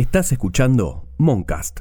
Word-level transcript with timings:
Estás 0.00 0.32
escuchando 0.32 1.04
Moncast. 1.18 1.80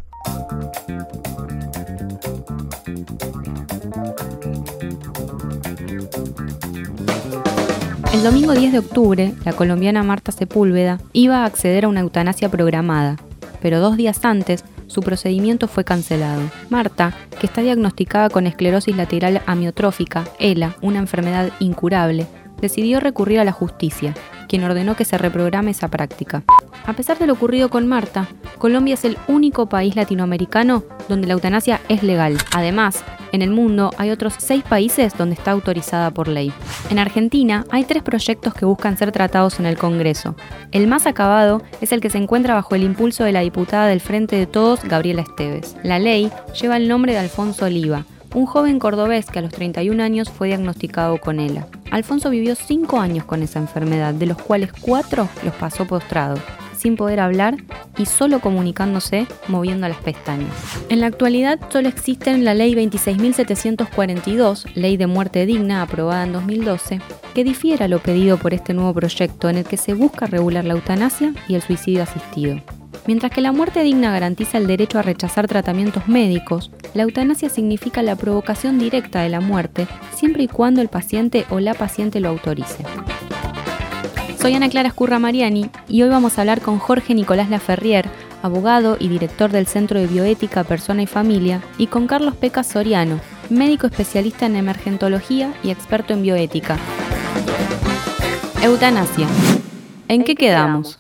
El 8.12 8.21
domingo 8.21 8.52
10 8.52 8.74
de 8.74 8.79
octubre, 8.79 9.34
la 9.46 9.54
colombiana 9.54 10.04
Marta 10.04 10.34
Sepúlveda 10.34 11.00
iba 11.13 11.38
a 11.38 11.46
acceder 11.46 11.86
a 11.86 11.88
una 11.88 12.02
eutanasia 12.02 12.50
programada, 12.50 13.16
pero 13.62 13.79
dos 13.79 13.96
días 13.96 14.26
antes 14.26 14.65
su 14.88 14.99
procedimiento 14.99 15.70
fue 15.70 15.86
cancelado. 15.86 16.41
Marta, 16.70 17.13
que 17.39 17.47
está 17.47 17.61
diagnosticada 17.61 18.29
con 18.29 18.47
esclerosis 18.47 18.97
lateral 18.97 19.41
amiotrófica, 19.45 20.25
ELA, 20.39 20.75
una 20.81 20.99
enfermedad 20.99 21.51
incurable, 21.61 22.27
decidió 22.59 22.99
recurrir 22.99 23.39
a 23.39 23.45
la 23.45 23.54
justicia, 23.54 24.13
quien 24.50 24.63
ordenó 24.63 24.95
que 24.95 25.05
se 25.05 25.18
reprograme 25.18 25.71
esa 25.71 25.88
práctica. 25.88 26.43
A 26.86 26.93
pesar 26.93 27.18
de 27.20 27.27
lo 27.27 27.34
ocurrido 27.34 27.70
con 27.70 27.88
Marta, 27.88 28.27
Colombia 28.57 28.95
es 28.95 29.05
el 29.05 29.18
único 29.27 29.69
país 29.69 29.96
latinoamericano 29.96 30.83
donde 31.07 31.28
la 31.28 31.33
eutanasia 31.33 31.79
es 31.87 32.04
legal. 32.04 32.38
Además, 32.52 33.04
en 33.32 33.44
el 33.44 33.52
mundo 33.52 33.92
hay 33.98 34.09
otros 34.09 34.34
seis 34.40 34.64
países 34.64 35.16
donde 35.16 35.36
está 35.36 35.52
autorizada 35.52 36.12
por 36.12 36.28
ley. 36.28 36.52
En 36.90 36.98
Argentina 36.98 37.64
hay 37.70 37.84
tres 37.84 38.02
proyectos 38.02 38.56
que 38.56 38.66
buscan 38.66 38.98
ser 38.98 39.12
tratados 39.12 39.59
en 39.59 39.68
el 39.68 39.78
Congreso. 39.78 40.36
El 40.72 40.88
más 40.88 41.06
acabado 41.06 41.62
es 41.80 41.92
el 41.92 42.02
que 42.02 42.09
se 42.09 42.18
encuentra 42.18 42.56
bajo 42.56 42.73
el 42.73 42.84
impulso 42.84 43.23
de 43.23 43.31
la 43.31 43.42
diputada 43.42 43.86
del 43.86 44.02
Frente 44.02 44.36
de 44.36 44.48
Todos, 44.48 44.84
Gabriela 44.84 45.22
Esteves. 45.22 45.76
La 45.84 46.00
ley 46.00 46.31
lleva 46.59 46.78
el 46.78 46.88
nombre 46.88 47.14
de 47.14 47.20
Alfonso 47.20 47.66
Oliva, 47.66 48.06
un 48.34 48.46
joven 48.46 48.80
cordobés 48.80 49.26
que 49.28 49.40
a 49.40 49.42
los 49.42 49.52
31 49.52 50.02
años 50.04 50.30
fue 50.30 50.48
diagnosticado 50.48 51.20
con 51.20 51.40
ELA. 51.40 51.68
Alfonso 51.92 52.30
vivió 52.30 52.56
5 52.56 53.00
años 53.00 53.26
con 53.26 53.42
esa 53.42 53.60
enfermedad, 53.60 54.14
de 54.14 54.28
los 54.28 54.38
cuales 54.38 54.72
4 54.74 55.28
los 55.44 55.54
pasó 55.56 55.86
postrado, 55.86 56.38
sin 56.78 56.96
poder 56.96 57.20
hablar 57.20 57.58
y 57.98 58.06
solo 58.06 58.40
comunicándose 58.40 59.28
moviendo 59.48 59.88
las 59.88 59.98
pestañas. 59.98 60.54
En 60.90 61.02
la 61.02 61.08
actualidad 61.08 61.60
solo 61.70 61.90
existen 61.90 62.45
la 62.45 62.53
Ley 62.53 62.76
26.742, 62.76 64.73
Ley 64.75 64.96
de 64.98 65.08
Muerte 65.08 65.46
Digna, 65.46 65.81
aprobada 65.81 66.23
en 66.23 66.34
2012, 66.34 67.02
que 67.34 67.44
difiera 67.44 67.88
lo 67.88 68.00
pedido 68.00 68.38
por 68.38 68.53
este 68.53 68.73
nuevo 68.73 68.94
proyecto 68.94 69.50
en 69.50 69.58
el 69.58 69.66
que 69.66 69.78
se 69.78 69.94
busca 69.94 70.28
regular 70.28 70.66
la 70.66 70.73
eutanasia 70.73 71.34
y 71.48 71.56
el 71.56 71.62
suicidio 71.62 72.03
asistido. 72.03 72.62
Mientras 73.10 73.32
que 73.32 73.42
la 73.42 73.52
muerte 73.52 73.82
digna 73.82 74.12
garantiza 74.12 74.60
el 74.60 74.68
derecho 74.68 75.00
a 75.00 75.02
rechazar 75.02 75.48
tratamientos 75.48 76.08
médicos, 76.08 76.70
la 76.94 77.02
eutanasia 77.02 77.50
significa 77.50 78.04
la 78.04 78.16
provocación 78.16 78.78
directa 78.78 79.22
de 79.22 79.30
la 79.30 79.42
muerte 79.42 79.88
siempre 80.14 80.44
y 80.44 80.48
cuando 80.48 80.80
el 80.80 80.90
paciente 80.90 81.44
o 81.50 81.60
la 81.60 81.74
paciente 81.74 82.20
lo 82.20 82.30
autorice. 82.30 82.86
Soy 84.40 84.54
Ana 84.54 84.70
Clara 84.70 84.90
Escurra 84.90 85.18
Mariani 85.18 85.72
y 85.88 86.04
hoy 86.04 86.10
vamos 86.10 86.38
a 86.38 86.42
hablar 86.42 86.62
con 86.62 86.78
Jorge 86.78 87.16
Nicolás 87.16 87.50
Laferrier, 87.50 88.08
abogado 88.44 88.96
y 89.00 89.08
director 89.08 89.50
del 89.50 89.66
Centro 89.66 90.00
de 90.00 90.06
Bioética 90.06 90.64
Persona 90.64 91.02
y 91.02 91.08
Familia, 91.08 91.64
y 91.80 91.88
con 91.88 92.06
Carlos 92.06 92.36
Pecas 92.36 92.68
Soriano, 92.68 93.20
médico 93.50 93.88
especialista 93.88 94.46
en 94.46 94.56
emergentología 94.56 95.52
y 95.64 95.72
experto 95.72 96.14
en 96.14 96.22
bioética. 96.22 96.78
Eutanasia. 98.62 99.28
¿En 100.08 100.24
qué 100.24 100.36
quedamos? 100.36 101.00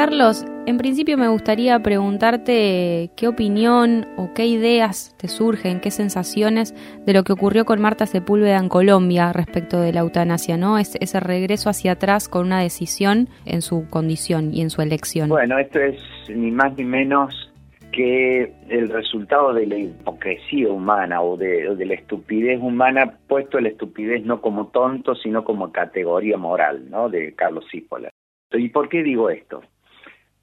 Carlos, 0.00 0.46
en 0.64 0.78
principio 0.78 1.18
me 1.18 1.28
gustaría 1.28 1.78
preguntarte 1.80 3.10
qué 3.18 3.28
opinión 3.28 4.06
o 4.16 4.32
qué 4.32 4.46
ideas 4.46 5.14
te 5.18 5.28
surgen, 5.28 5.78
qué 5.78 5.90
sensaciones 5.90 6.74
de 7.04 7.12
lo 7.12 7.22
que 7.22 7.34
ocurrió 7.34 7.66
con 7.66 7.82
Marta 7.82 8.06
Sepúlveda 8.06 8.56
en 8.56 8.70
Colombia 8.70 9.30
respecto 9.34 9.78
de 9.78 9.92
la 9.92 10.00
eutanasia, 10.00 10.56
¿no? 10.56 10.78
Es, 10.78 10.96
ese 11.02 11.20
regreso 11.20 11.68
hacia 11.68 11.92
atrás 11.92 12.30
con 12.30 12.46
una 12.46 12.62
decisión 12.62 13.28
en 13.44 13.60
su 13.60 13.90
condición 13.90 14.54
y 14.54 14.62
en 14.62 14.70
su 14.70 14.80
elección. 14.80 15.28
Bueno, 15.28 15.58
esto 15.58 15.78
es 15.78 16.00
ni 16.30 16.50
más 16.50 16.74
ni 16.78 16.84
menos 16.84 17.52
que 17.92 18.54
el 18.70 18.88
resultado 18.88 19.52
de 19.52 19.66
la 19.66 19.76
hipocresía 19.76 20.70
humana 20.70 21.20
o 21.20 21.36
de, 21.36 21.76
la 21.76 21.92
estupidez 21.92 22.58
humana, 22.58 23.18
puesto 23.28 23.60
la 23.60 23.68
estupidez 23.68 24.24
no 24.24 24.40
como 24.40 24.68
tonto, 24.68 25.14
sino 25.14 25.44
como 25.44 25.70
categoría 25.70 26.38
moral, 26.38 26.88
¿no? 26.88 27.10
De 27.10 27.34
Carlos 27.34 27.66
Cípola. 27.70 28.08
¿Y 28.52 28.70
por 28.70 28.88
qué 28.88 29.02
digo 29.02 29.28
esto? 29.28 29.60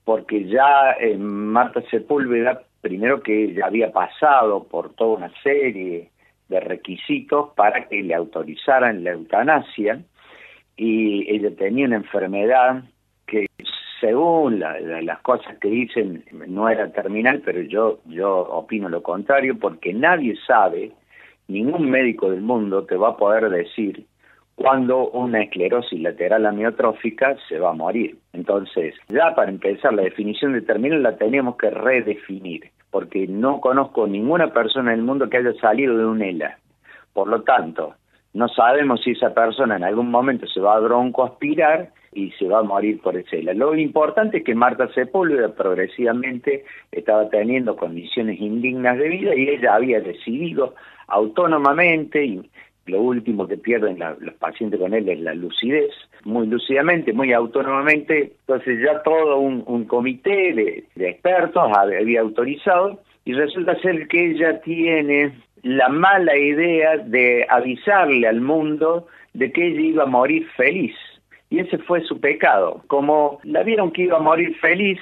Porque 0.08 0.46
ya 0.46 0.96
eh, 1.02 1.18
Marta 1.18 1.82
Sepúlveda, 1.92 2.62
primero 2.80 3.22
que 3.22 3.54
ya 3.54 3.66
había 3.66 3.92
pasado 3.92 4.64
por 4.64 4.94
toda 4.94 5.18
una 5.18 5.34
serie 5.44 6.12
de 6.48 6.60
requisitos 6.62 7.50
para 7.58 7.90
que 7.90 8.02
le 8.04 8.16
autorizaran 8.16 9.04
la 9.04 9.12
eutanasia, 9.12 10.00
y 10.78 11.30
ella 11.30 11.54
tenía 11.58 11.88
una 11.88 11.98
enfermedad 11.98 12.86
que 13.26 13.48
según 14.00 14.62
las 14.62 15.20
cosas 15.24 15.58
que 15.60 15.68
dicen 15.68 16.24
no 16.48 16.70
era 16.70 16.90
terminal, 16.94 17.42
pero 17.44 17.60
yo, 17.64 18.00
yo 18.06 18.34
opino 18.34 18.88
lo 18.88 19.04
contrario, 19.04 19.60
porque 19.60 19.94
nadie 19.94 20.38
sabe, 20.48 20.94
ningún 21.50 21.90
médico 21.90 22.32
del 22.32 22.40
mundo 22.40 22.86
te 22.86 22.96
va 22.96 23.10
a 23.10 23.18
poder 23.18 23.50
decir 23.50 24.06
cuando 24.58 25.10
una 25.10 25.44
esclerosis 25.44 26.02
lateral 26.02 26.48
amiotrófica 26.48 27.38
se 27.48 27.60
va 27.60 27.70
a 27.70 27.74
morir. 27.74 28.18
Entonces, 28.34 28.96
ya 29.08 29.36
para 29.36 29.52
empezar, 29.52 29.94
la 29.94 30.02
definición 30.02 30.54
de 30.54 30.64
terminal 30.64 31.04
la 31.04 31.16
tenemos 31.16 31.58
que 31.58 31.70
redefinir, 31.70 32.72
porque 32.90 33.28
no 33.28 33.62
conozco 33.62 34.08
ninguna 34.08 34.52
persona 34.52 34.94
en 34.94 35.00
el 35.00 35.06
mundo 35.06 35.30
que 35.30 35.38
haya 35.38 35.54
salido 35.62 35.96
de 35.96 36.06
un 36.08 36.24
ELA. 36.24 36.58
Por 37.14 37.28
lo 37.28 37.44
tanto, 37.44 37.94
no 38.34 38.48
sabemos 38.48 39.04
si 39.04 39.12
esa 39.12 39.32
persona 39.32 39.76
en 39.76 39.84
algún 39.84 40.10
momento 40.10 40.48
se 40.48 40.60
va 40.60 40.76
a 40.76 40.80
broncoaspirar 40.80 41.92
y 42.14 42.32
se 42.32 42.48
va 42.48 42.60
a 42.60 42.64
morir 42.64 43.00
por 43.00 43.16
ese 43.16 43.38
ELA. 43.38 43.54
Lo 43.54 43.76
importante 43.76 44.40
es 44.40 44.44
que 44.44 44.56
Marta 44.56 44.92
Sepúlveda 44.92 45.54
progresivamente 45.54 46.66
estaba 46.92 47.30
teniendo 47.30 47.76
condiciones 47.76 48.42
indignas 48.42 48.98
de 48.98 49.08
vida 49.08 49.36
y 49.36 49.50
ella 49.50 49.76
había 49.76 50.02
decidido 50.02 50.74
autónomamente 51.08 52.26
y 52.26 52.50
lo 52.88 53.02
último 53.02 53.48
que 53.48 53.58
pierden 53.58 54.00
los 54.20 54.34
pacientes 54.36 54.80
con 54.80 54.94
él 54.94 55.08
es 55.10 55.20
la 55.20 55.34
lucidez, 55.34 55.92
muy 56.24 56.48
lúcidamente, 56.48 57.14
muy 57.14 57.34
autónomamente, 57.34 58.34
entonces 58.42 58.80
ya 58.84 59.02
todo 59.04 59.40
un, 59.40 59.86
comité 59.86 60.54
de, 60.54 61.08
expertos 61.08 61.64
había 61.76 62.22
autorizado 62.22 63.00
y 63.26 63.34
resulta 63.34 63.80
ser 63.82 64.08
que 64.08 64.32
ella 64.32 64.62
tiene 64.62 65.34
la 65.64 65.90
mala 65.90 66.38
idea 66.38 66.98
de 66.98 67.46
avisarle 67.50 68.28
al 68.28 68.42
mundo 68.42 69.08
de 69.34 69.52
que 69.52 69.68
ella 69.68 69.82
iba 69.82 70.04
a 70.04 70.08
morir 70.08 70.48
feliz. 70.56 70.96
Y 71.50 71.60
ese 71.60 71.78
fue 71.78 72.02
su 72.02 72.20
pecado. 72.20 72.84
Como 72.88 73.40
la 73.44 73.64
vieron 73.64 73.92
que 73.92 74.04
iba 74.04 74.18
a 74.18 74.22
morir 74.22 74.56
feliz, 74.58 75.00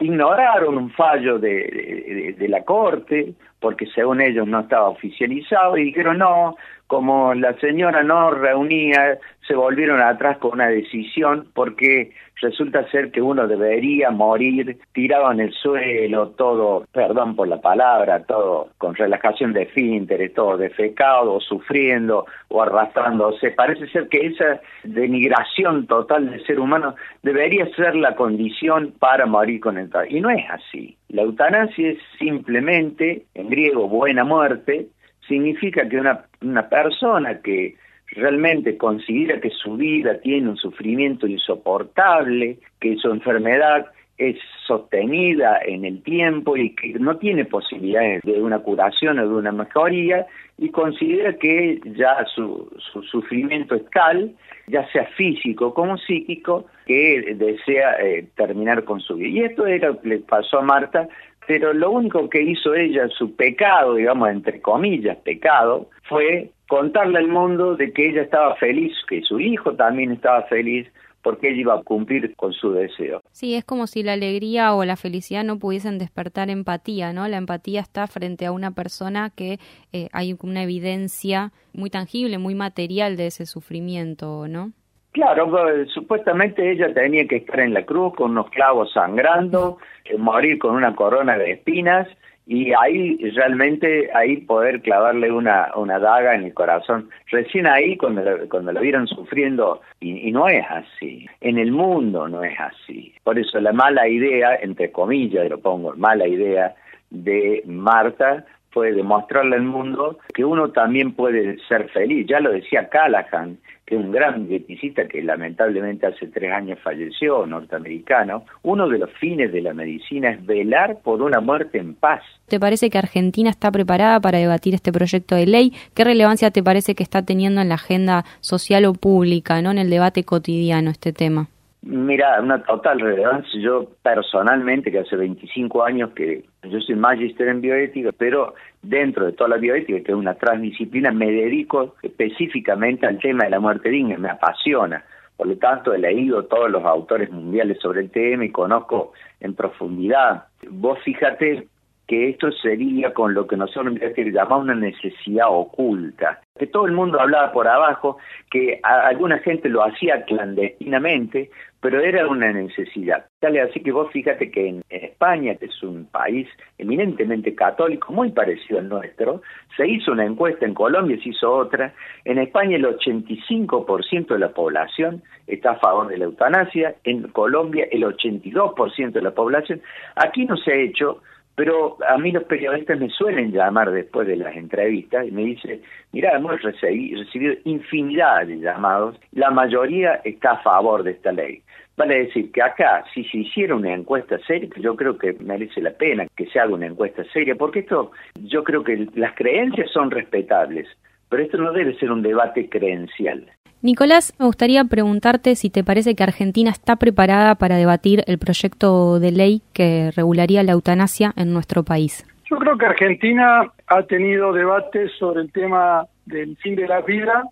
ignoraron 0.00 0.76
un 0.76 0.90
fallo 0.90 1.38
de, 1.38 2.34
de, 2.36 2.48
la 2.48 2.64
corte, 2.64 3.34
porque 3.60 3.86
según 3.94 4.20
ellos 4.20 4.46
no 4.46 4.60
estaba 4.60 4.88
oficializado, 4.88 5.76
y 5.76 5.84
dijeron, 5.84 6.18
no, 6.18 6.56
como 6.86 7.34
la 7.34 7.54
señora 7.60 8.02
no 8.02 8.32
reunía, 8.32 9.18
se 9.46 9.54
volvieron 9.54 10.00
atrás 10.00 10.38
con 10.38 10.54
una 10.54 10.66
decisión 10.66 11.46
porque 11.54 12.12
resulta 12.40 12.88
ser 12.90 13.12
que 13.12 13.22
uno 13.22 13.46
debería 13.46 14.10
morir 14.10 14.78
tirado 14.92 15.30
en 15.30 15.40
el 15.40 15.52
suelo, 15.52 16.30
todo, 16.30 16.84
perdón 16.92 17.36
por 17.36 17.46
la 17.46 17.60
palabra, 17.60 18.24
todo 18.24 18.70
con 18.78 18.94
relajación 18.96 19.52
de 19.52 19.62
esfínteres, 19.62 20.34
todo 20.34 20.56
defecado, 20.56 21.34
o 21.34 21.40
sufriendo 21.40 22.26
o 22.48 22.62
arrastrándose. 22.62 23.52
Parece 23.52 23.86
ser 23.88 24.08
que 24.08 24.26
esa 24.26 24.60
denigración 24.82 25.86
total 25.86 26.30
del 26.30 26.44
ser 26.44 26.58
humano 26.58 26.96
debería 27.22 27.66
ser 27.76 27.94
la 27.94 28.16
condición 28.16 28.94
para 28.98 29.26
morir 29.26 29.60
con 29.60 29.78
el 29.78 29.90
Y 30.08 30.20
no 30.20 30.30
es 30.30 30.44
así. 30.50 30.96
La 31.10 31.22
eutanasia 31.22 31.90
es 31.90 31.98
simplemente, 32.18 33.24
en 33.34 33.50
griego, 33.50 33.88
buena 33.88 34.24
muerte, 34.24 34.86
significa 35.26 35.88
que 35.88 35.98
una, 35.98 36.26
una 36.40 36.68
persona 36.68 37.40
que 37.40 37.76
realmente 38.12 38.76
considera 38.76 39.40
que 39.40 39.50
su 39.50 39.76
vida 39.76 40.20
tiene 40.20 40.50
un 40.50 40.56
sufrimiento 40.56 41.26
insoportable, 41.26 42.58
que 42.80 42.96
su 42.96 43.10
enfermedad 43.10 43.86
es 44.20 44.36
sostenida 44.66 45.60
en 45.64 45.84
el 45.84 46.02
tiempo 46.02 46.56
y 46.56 46.74
que 46.74 46.94
no 46.98 47.16
tiene 47.16 47.44
posibilidades 47.44 48.22
de 48.22 48.40
una 48.40 48.58
curación 48.60 49.18
o 49.18 49.28
de 49.28 49.34
una 49.34 49.52
mejoría 49.52 50.26
y 50.58 50.68
considera 50.70 51.32
que 51.34 51.80
ya 51.96 52.24
su, 52.34 52.70
su 52.92 53.02
sufrimiento 53.02 53.74
es 53.74 53.88
tal, 53.90 54.32
ya 54.66 54.86
sea 54.92 55.06
físico 55.16 55.72
como 55.72 55.96
psíquico, 55.96 56.66
que 56.86 57.34
desea 57.36 57.96
eh, 58.00 58.26
terminar 58.36 58.84
con 58.84 59.00
su 59.00 59.16
vida. 59.16 59.28
Y 59.28 59.40
esto 59.44 59.66
era 59.66 59.88
lo 59.88 60.00
que 60.00 60.08
le 60.08 60.18
pasó 60.18 60.58
a 60.58 60.62
Marta 60.62 61.08
pero 61.50 61.72
lo 61.72 61.90
único 61.90 62.30
que 62.30 62.42
hizo 62.42 62.76
ella, 62.76 63.08
su 63.08 63.34
pecado, 63.34 63.96
digamos, 63.96 64.30
entre 64.30 64.60
comillas, 64.60 65.16
pecado, 65.16 65.88
fue 66.04 66.50
contarle 66.68 67.18
al 67.18 67.26
mundo 67.26 67.74
de 67.74 67.92
que 67.92 68.10
ella 68.10 68.22
estaba 68.22 68.54
feliz, 68.54 68.92
que 69.08 69.22
su 69.22 69.40
hijo 69.40 69.74
también 69.74 70.12
estaba 70.12 70.42
feliz, 70.44 70.86
porque 71.22 71.48
ella 71.48 71.60
iba 71.60 71.74
a 71.74 71.82
cumplir 71.82 72.34
con 72.36 72.52
su 72.52 72.72
deseo. 72.72 73.20
Sí, 73.32 73.54
es 73.54 73.64
como 73.64 73.86
si 73.86 74.02
la 74.02 74.14
alegría 74.14 74.74
o 74.74 74.84
la 74.84 74.96
felicidad 74.96 75.44
no 75.44 75.58
pudiesen 75.58 75.98
despertar 75.98 76.50
empatía, 76.50 77.12
¿no? 77.12 77.28
La 77.28 77.36
empatía 77.36 77.80
está 77.80 78.06
frente 78.06 78.46
a 78.46 78.52
una 78.52 78.72
persona 78.72 79.30
que 79.30 79.58
eh, 79.92 80.08
hay 80.12 80.36
una 80.42 80.62
evidencia 80.62 81.52
muy 81.72 81.90
tangible, 81.90 82.38
muy 82.38 82.54
material 82.54 83.16
de 83.16 83.26
ese 83.26 83.46
sufrimiento, 83.46 84.48
¿no? 84.48 84.72
Claro, 85.12 85.50
pues, 85.50 85.90
supuestamente 85.90 86.70
ella 86.70 86.94
tenía 86.94 87.26
que 87.26 87.36
estar 87.36 87.60
en 87.60 87.74
la 87.74 87.84
cruz 87.84 88.14
con 88.14 88.30
unos 88.30 88.48
clavos 88.50 88.92
sangrando, 88.92 89.78
eh, 90.04 90.16
morir 90.16 90.58
con 90.58 90.76
una 90.76 90.94
corona 90.94 91.36
de 91.36 91.52
espinas 91.52 92.08
y 92.52 92.72
ahí 92.72 93.16
realmente 93.36 94.10
ahí 94.12 94.38
poder 94.38 94.82
clavarle 94.82 95.30
una, 95.30 95.68
una 95.76 96.00
daga 96.00 96.34
en 96.34 96.42
el 96.42 96.52
corazón. 96.52 97.08
Recién 97.30 97.68
ahí 97.68 97.96
cuando 97.96 98.22
la, 98.22 98.38
cuando 98.48 98.72
la 98.72 98.80
vieron 98.80 99.06
sufriendo 99.06 99.82
y 100.00 100.32
no 100.32 100.48
es 100.48 100.64
así, 100.68 101.28
en 101.40 101.58
el 101.58 101.70
mundo 101.70 102.26
no 102.26 102.42
es 102.42 102.58
así. 102.58 103.14
Por 103.22 103.38
eso 103.38 103.60
la 103.60 103.72
mala 103.72 104.08
idea, 104.08 104.56
entre 104.56 104.90
comillas 104.90 105.48
lo 105.48 105.60
pongo, 105.60 105.94
mala 105.94 106.26
idea 106.26 106.74
de 107.10 107.62
Marta 107.66 108.44
fue 108.70 108.92
demostrarle 108.92 109.56
al 109.56 109.62
mundo 109.62 110.18
que 110.34 110.44
uno 110.44 110.70
también 110.70 111.12
puede 111.12 111.58
ser 111.68 111.88
feliz. 111.90 112.26
Ya 112.28 112.40
lo 112.40 112.52
decía 112.52 112.88
Callahan, 112.88 113.58
que 113.84 113.96
es 113.96 114.00
un 114.00 114.12
gran 114.12 114.46
dieticista 114.46 115.08
que 115.08 115.22
lamentablemente 115.22 116.06
hace 116.06 116.28
tres 116.28 116.52
años 116.52 116.78
falleció, 116.80 117.44
norteamericano. 117.46 118.44
Uno 118.62 118.88
de 118.88 118.98
los 118.98 119.10
fines 119.18 119.52
de 119.52 119.62
la 119.62 119.74
medicina 119.74 120.30
es 120.30 120.46
velar 120.46 120.98
por 121.02 121.22
una 121.22 121.40
muerte 121.40 121.78
en 121.78 121.94
paz. 121.94 122.22
¿Te 122.46 122.60
parece 122.60 122.90
que 122.90 122.98
Argentina 122.98 123.50
está 123.50 123.70
preparada 123.72 124.20
para 124.20 124.38
debatir 124.38 124.74
este 124.74 124.92
proyecto 124.92 125.34
de 125.34 125.46
ley? 125.46 125.72
¿Qué 125.94 126.04
relevancia 126.04 126.50
te 126.50 126.62
parece 126.62 126.94
que 126.94 127.02
está 127.02 127.24
teniendo 127.24 127.60
en 127.60 127.68
la 127.68 127.74
agenda 127.74 128.24
social 128.40 128.84
o 128.84 128.92
pública, 128.92 129.60
no 129.60 129.72
en 129.72 129.78
el 129.78 129.90
debate 129.90 130.22
cotidiano 130.24 130.90
este 130.90 131.12
tema? 131.12 131.48
Mira, 131.82 132.40
una 132.40 132.62
total 132.62 133.00
relevancia. 133.00 133.60
Yo 133.60 133.88
personalmente, 134.02 134.92
que 134.92 135.00
hace 135.00 135.16
25 135.16 135.82
años 135.82 136.10
que 136.10 136.44
yo 136.62 136.80
soy 136.80 136.94
magister 136.94 137.48
en 137.48 137.60
bioética, 137.60 138.10
pero 138.16 138.54
dentro 138.82 139.26
de 139.26 139.32
toda 139.32 139.50
la 139.50 139.56
bioética, 139.56 140.00
que 140.00 140.12
es 140.12 140.18
una 140.18 140.34
transdisciplina, 140.34 141.10
me 141.10 141.30
dedico 141.30 141.94
específicamente 142.02 143.06
al 143.06 143.18
tema 143.18 143.44
de 143.44 143.50
la 143.50 143.60
muerte 143.60 143.88
digna, 143.88 144.18
me 144.18 144.30
apasiona. 144.30 145.04
Por 145.36 145.46
lo 145.46 145.56
tanto, 145.56 145.94
he 145.94 145.98
leído 145.98 146.44
todos 146.44 146.70
los 146.70 146.84
autores 146.84 147.30
mundiales 147.30 147.78
sobre 147.80 148.00
el 148.00 148.10
tema 148.10 148.44
y 148.44 148.50
conozco 148.50 149.12
en 149.40 149.54
profundidad. 149.54 150.44
Vos 150.68 150.98
fíjate 151.02 151.66
que 152.06 152.28
esto 152.28 152.50
sería 152.50 153.14
con 153.14 153.34
lo 153.34 153.46
que 153.46 153.56
nosotros 153.56 153.94
llamamos 154.16 154.64
una 154.64 154.74
necesidad 154.74 155.46
oculta, 155.48 156.40
que 156.58 156.66
todo 156.66 156.86
el 156.86 156.92
mundo 156.92 157.20
hablaba 157.20 157.52
por 157.52 157.68
abajo, 157.68 158.18
que 158.50 158.80
alguna 158.82 159.38
gente 159.38 159.68
lo 159.68 159.84
hacía 159.84 160.24
clandestinamente, 160.24 161.50
pero 161.80 162.00
era 162.00 162.28
una 162.28 162.52
necesidad. 162.52 163.26
Así 163.40 163.80
que 163.80 163.92
vos 163.92 164.10
fíjate 164.12 164.50
que 164.50 164.68
en, 164.68 164.84
España, 164.90 165.54
que 165.54 165.66
es 165.66 165.82
un 165.82 166.06
país 166.06 166.46
eminentemente 166.78 167.54
católico, 167.54 168.12
muy 168.12 168.32
parecido 168.32 168.78
al 168.78 168.88
nuestro, 168.88 169.42
se 169.76 169.88
hizo 169.88 170.12
una 170.12 170.24
encuesta, 170.24 170.66
en 170.66 170.74
Colombia 170.74 171.18
se 171.22 171.30
hizo 171.30 171.50
otra, 171.52 171.94
en 172.24 172.38
España 172.38 172.76
el 172.76 172.84
85% 172.84 174.28
de 174.28 174.38
la 174.38 174.50
población 174.50 175.22
está 175.46 175.72
a 175.72 175.78
favor 175.78 176.08
de 176.08 176.18
la 176.18 176.24
eutanasia, 176.24 176.94
en 177.04 177.28
Colombia 177.28 177.86
el 177.90 178.02
82% 178.02 179.12
de 179.12 179.22
la 179.22 179.32
población, 179.32 179.80
aquí 180.16 180.44
no 180.44 180.56
se 180.56 180.72
ha 180.72 180.76
hecho 180.76 181.22
pero 181.60 181.98
a 182.08 182.16
mí 182.16 182.32
los 182.32 182.44
periodistas 182.44 182.98
me 182.98 183.10
suelen 183.10 183.52
llamar 183.52 183.90
después 183.90 184.26
de 184.26 184.36
las 184.36 184.56
entrevistas 184.56 185.28
y 185.28 185.30
me 185.30 185.44
dicen, 185.44 185.82
mira, 186.10 186.34
hemos 186.34 186.58
recibido 186.62 187.54
infinidad 187.64 188.46
de 188.46 188.60
llamados, 188.60 189.20
la 189.32 189.50
mayoría 189.50 190.22
está 190.24 190.52
a 190.52 190.62
favor 190.62 191.02
de 191.02 191.10
esta 191.10 191.32
ley. 191.32 191.60
Vale 191.98 192.24
decir 192.24 192.50
que 192.50 192.62
acá, 192.62 193.04
si 193.12 193.24
se 193.24 193.36
hiciera 193.36 193.74
una 193.74 193.92
encuesta 193.92 194.38
seria, 194.46 194.70
yo 194.78 194.96
creo 194.96 195.18
que 195.18 195.34
merece 195.34 195.82
la 195.82 195.90
pena 195.90 196.26
que 196.34 196.46
se 196.46 196.58
haga 196.58 196.72
una 196.72 196.86
encuesta 196.86 197.24
seria, 197.24 197.54
porque 197.54 197.80
esto, 197.80 198.10
yo 198.36 198.64
creo 198.64 198.82
que 198.82 199.06
las 199.14 199.34
creencias 199.34 199.90
son 199.90 200.10
respetables, 200.10 200.88
pero 201.28 201.42
esto 201.42 201.58
no 201.58 201.74
debe 201.74 201.94
ser 201.98 202.10
un 202.10 202.22
debate 202.22 202.70
creencial. 202.70 203.44
Nicolás, 203.82 204.34
me 204.38 204.44
gustaría 204.44 204.84
preguntarte 204.84 205.56
si 205.56 205.70
te 205.70 205.82
parece 205.82 206.14
que 206.14 206.22
Argentina 206.22 206.70
está 206.70 206.96
preparada 206.96 207.54
para 207.54 207.76
debatir 207.76 208.22
el 208.26 208.38
proyecto 208.38 209.18
de 209.18 209.32
ley 209.32 209.62
que 209.72 210.10
regularía 210.14 210.62
la 210.62 210.72
eutanasia 210.72 211.32
en 211.34 211.54
nuestro 211.54 211.82
país. 211.82 212.26
Yo 212.50 212.58
creo 212.58 212.76
que 212.76 212.84
Argentina 212.84 213.72
ha 213.86 214.02
tenido 214.02 214.52
debates 214.52 215.12
sobre 215.18 215.40
el 215.40 215.50
tema 215.50 216.06
del 216.26 216.58
fin 216.58 216.76
de 216.76 216.86
la 216.86 217.00
vida 217.00 217.44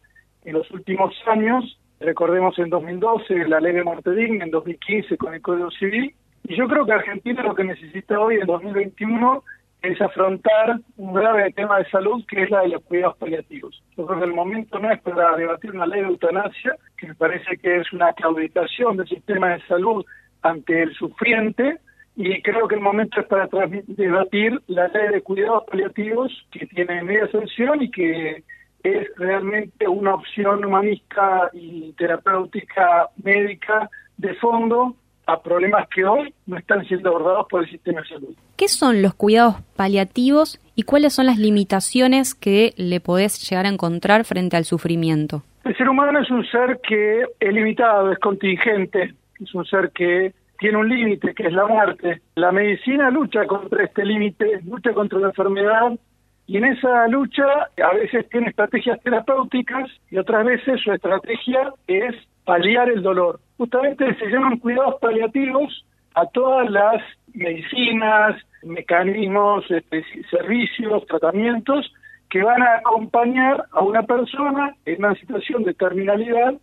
en 0.44 0.52
los 0.52 0.70
últimos 0.70 1.14
años. 1.26 1.78
Recordemos 1.98 2.58
en 2.58 2.68
2012 2.68 3.48
la 3.48 3.60
ley 3.60 3.72
de 3.72 3.84
muerte 3.84 4.10
en 4.18 4.50
2015 4.50 5.16
con 5.16 5.32
el 5.32 5.40
Código 5.40 5.70
Civil. 5.70 6.14
Y 6.44 6.56
yo 6.56 6.68
creo 6.68 6.84
que 6.84 6.92
Argentina 6.92 7.42
lo 7.42 7.54
que 7.54 7.64
necesita 7.64 8.20
hoy 8.20 8.36
en 8.36 8.46
2021 8.46 9.44
es 9.92 10.00
afrontar 10.00 10.80
un 10.96 11.14
grave 11.14 11.52
tema 11.52 11.78
de 11.78 11.88
salud 11.90 12.24
que 12.28 12.42
es 12.42 12.50
la 12.50 12.62
de 12.62 12.68
los 12.68 12.82
cuidados 12.84 13.16
paliativos. 13.16 13.82
Yo 13.96 14.06
el 14.22 14.32
momento 14.34 14.78
no 14.78 14.90
es 14.90 15.00
para 15.00 15.36
debatir 15.36 15.70
una 15.70 15.86
ley 15.86 16.02
de 16.02 16.08
eutanasia, 16.08 16.76
que 16.96 17.08
me 17.08 17.14
parece 17.14 17.56
que 17.56 17.78
es 17.78 17.92
una 17.92 18.12
claudicación 18.12 18.96
del 18.96 19.08
sistema 19.08 19.54
de 19.54 19.62
salud 19.66 20.04
ante 20.42 20.82
el 20.82 20.94
sufriente, 20.94 21.78
y 22.16 22.42
creo 22.42 22.66
que 22.66 22.74
el 22.74 22.80
momento 22.80 23.20
es 23.20 23.26
para 23.26 23.48
debatir 23.86 24.60
la 24.66 24.88
ley 24.88 25.08
de 25.12 25.22
cuidados 25.22 25.64
paliativos 25.70 26.32
que 26.50 26.66
tiene 26.66 27.02
media 27.02 27.30
sanción 27.30 27.80
y 27.80 27.90
que 27.90 28.42
es 28.82 29.08
realmente 29.16 29.88
una 29.88 30.14
opción 30.14 30.64
humanista 30.64 31.50
y 31.52 31.92
terapéutica 31.92 33.08
médica 33.22 33.88
de 34.16 34.34
fondo 34.34 34.96
a 35.28 35.42
problemas 35.42 35.86
que 35.94 36.04
hoy 36.04 36.32
no 36.46 36.56
están 36.56 36.84
siendo 36.86 37.10
abordados 37.10 37.46
por 37.50 37.62
el 37.62 37.70
sistema 37.70 38.00
de 38.00 38.08
salud. 38.08 38.34
¿Qué 38.56 38.66
son 38.66 39.02
los 39.02 39.14
cuidados 39.14 39.56
paliativos 39.76 40.58
y 40.74 40.84
cuáles 40.84 41.12
son 41.12 41.26
las 41.26 41.38
limitaciones 41.38 42.34
que 42.34 42.72
le 42.76 42.98
podés 43.00 43.38
llegar 43.48 43.66
a 43.66 43.68
encontrar 43.68 44.24
frente 44.24 44.56
al 44.56 44.64
sufrimiento? 44.64 45.42
El 45.64 45.76
ser 45.76 45.88
humano 45.88 46.18
es 46.20 46.30
un 46.30 46.44
ser 46.46 46.80
que 46.82 47.24
es 47.38 47.52
limitado, 47.52 48.10
es 48.10 48.18
contingente, 48.20 49.14
es 49.38 49.54
un 49.54 49.66
ser 49.66 49.90
que 49.90 50.32
tiene 50.58 50.78
un 50.78 50.88
límite, 50.88 51.34
que 51.34 51.46
es 51.46 51.52
la 51.52 51.66
muerte. 51.66 52.22
La 52.34 52.50
medicina 52.50 53.10
lucha 53.10 53.46
contra 53.46 53.84
este 53.84 54.06
límite, 54.06 54.62
lucha 54.64 54.94
contra 54.94 55.18
la 55.18 55.28
enfermedad 55.28 55.92
y 56.46 56.56
en 56.56 56.64
esa 56.64 57.06
lucha 57.08 57.44
a 57.44 57.94
veces 57.94 58.26
tiene 58.30 58.48
estrategias 58.48 58.98
terapéuticas 59.02 59.90
y 60.10 60.16
otras 60.16 60.46
veces 60.46 60.80
su 60.82 60.90
estrategia 60.90 61.70
es 61.86 62.14
paliar 62.48 62.88
el 62.88 63.02
dolor. 63.02 63.40
Justamente 63.58 64.14
se 64.14 64.26
llaman 64.28 64.56
cuidados 64.56 64.94
paliativos 65.02 65.84
a 66.14 66.24
todas 66.28 66.70
las 66.70 67.02
medicinas, 67.34 68.40
mecanismos, 68.62 69.70
este, 69.70 70.02
servicios, 70.30 71.06
tratamientos 71.06 71.92
que 72.30 72.42
van 72.42 72.62
a 72.62 72.76
acompañar 72.76 73.66
a 73.72 73.82
una 73.82 74.02
persona 74.02 74.74
en 74.86 75.04
una 75.04 75.14
situación 75.16 75.62
de 75.64 75.74
terminalidad 75.74 76.54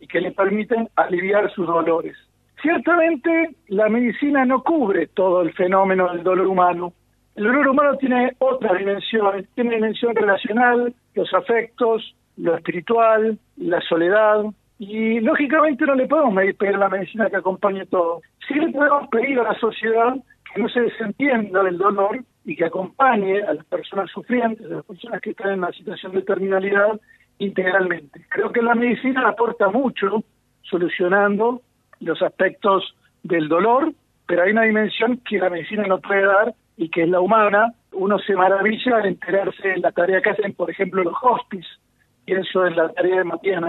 y 0.00 0.06
que 0.06 0.22
le 0.22 0.32
permiten 0.32 0.88
aliviar 0.96 1.52
sus 1.52 1.66
dolores. 1.66 2.16
Ciertamente 2.62 3.50
la 3.68 3.90
medicina 3.90 4.46
no 4.46 4.62
cubre 4.62 5.08
todo 5.08 5.42
el 5.42 5.52
fenómeno 5.52 6.10
del 6.10 6.22
dolor 6.22 6.46
humano. 6.46 6.94
El 7.36 7.44
dolor 7.44 7.68
humano 7.68 7.98
tiene 7.98 8.32
otras 8.38 8.78
dimensiones, 8.78 9.46
tiene 9.54 9.74
dimensión 9.74 10.16
relacional, 10.16 10.94
los 11.14 11.34
afectos, 11.34 12.14
lo 12.38 12.56
espiritual, 12.56 13.38
la 13.58 13.82
soledad, 13.82 14.44
y 14.78 15.20
lógicamente 15.20 15.86
no 15.86 15.94
le 15.94 16.06
podemos 16.06 16.34
pedir 16.58 16.76
la 16.76 16.88
medicina 16.88 17.30
que 17.30 17.36
acompañe 17.36 17.86
todo. 17.86 18.22
Sí 18.46 18.54
le 18.54 18.70
podemos 18.72 19.08
pedir 19.08 19.38
a 19.38 19.44
la 19.44 19.58
sociedad 19.58 20.14
que 20.52 20.62
no 20.62 20.68
se 20.68 20.80
desentienda 20.80 21.62
del 21.62 21.78
dolor 21.78 22.24
y 22.44 22.56
que 22.56 22.66
acompañe 22.66 23.42
a 23.42 23.54
las 23.54 23.64
personas 23.66 24.10
sufrientes, 24.10 24.66
a 24.66 24.76
las 24.76 24.84
personas 24.84 25.20
que 25.20 25.30
están 25.30 25.52
en 25.52 25.58
una 25.60 25.72
situación 25.72 26.12
de 26.12 26.22
terminalidad 26.22 27.00
integralmente. 27.38 28.26
Creo 28.28 28.52
que 28.52 28.62
la 28.62 28.74
medicina 28.74 29.28
aporta 29.28 29.68
mucho 29.68 30.22
solucionando 30.62 31.62
los 32.00 32.20
aspectos 32.22 32.94
del 33.22 33.48
dolor, 33.48 33.92
pero 34.26 34.42
hay 34.42 34.52
una 34.52 34.62
dimensión 34.62 35.20
que 35.28 35.38
la 35.38 35.50
medicina 35.50 35.84
no 35.86 36.00
puede 36.00 36.26
dar 36.26 36.54
y 36.76 36.88
que 36.88 37.04
es 37.04 37.08
la 37.08 37.20
humana. 37.20 37.72
Uno 37.92 38.18
se 38.18 38.34
maravilla 38.34 38.98
de 38.98 39.08
enterarse 39.08 39.68
de 39.68 39.78
la 39.78 39.92
tarea 39.92 40.20
que 40.20 40.30
hacen, 40.30 40.52
por 40.54 40.70
ejemplo, 40.70 41.02
los 41.02 41.14
hospices. 41.22 41.80
Pienso 42.24 42.66
en 42.66 42.76
la 42.76 42.88
tarea 42.90 43.18
de 43.18 43.24
Matías 43.24 43.60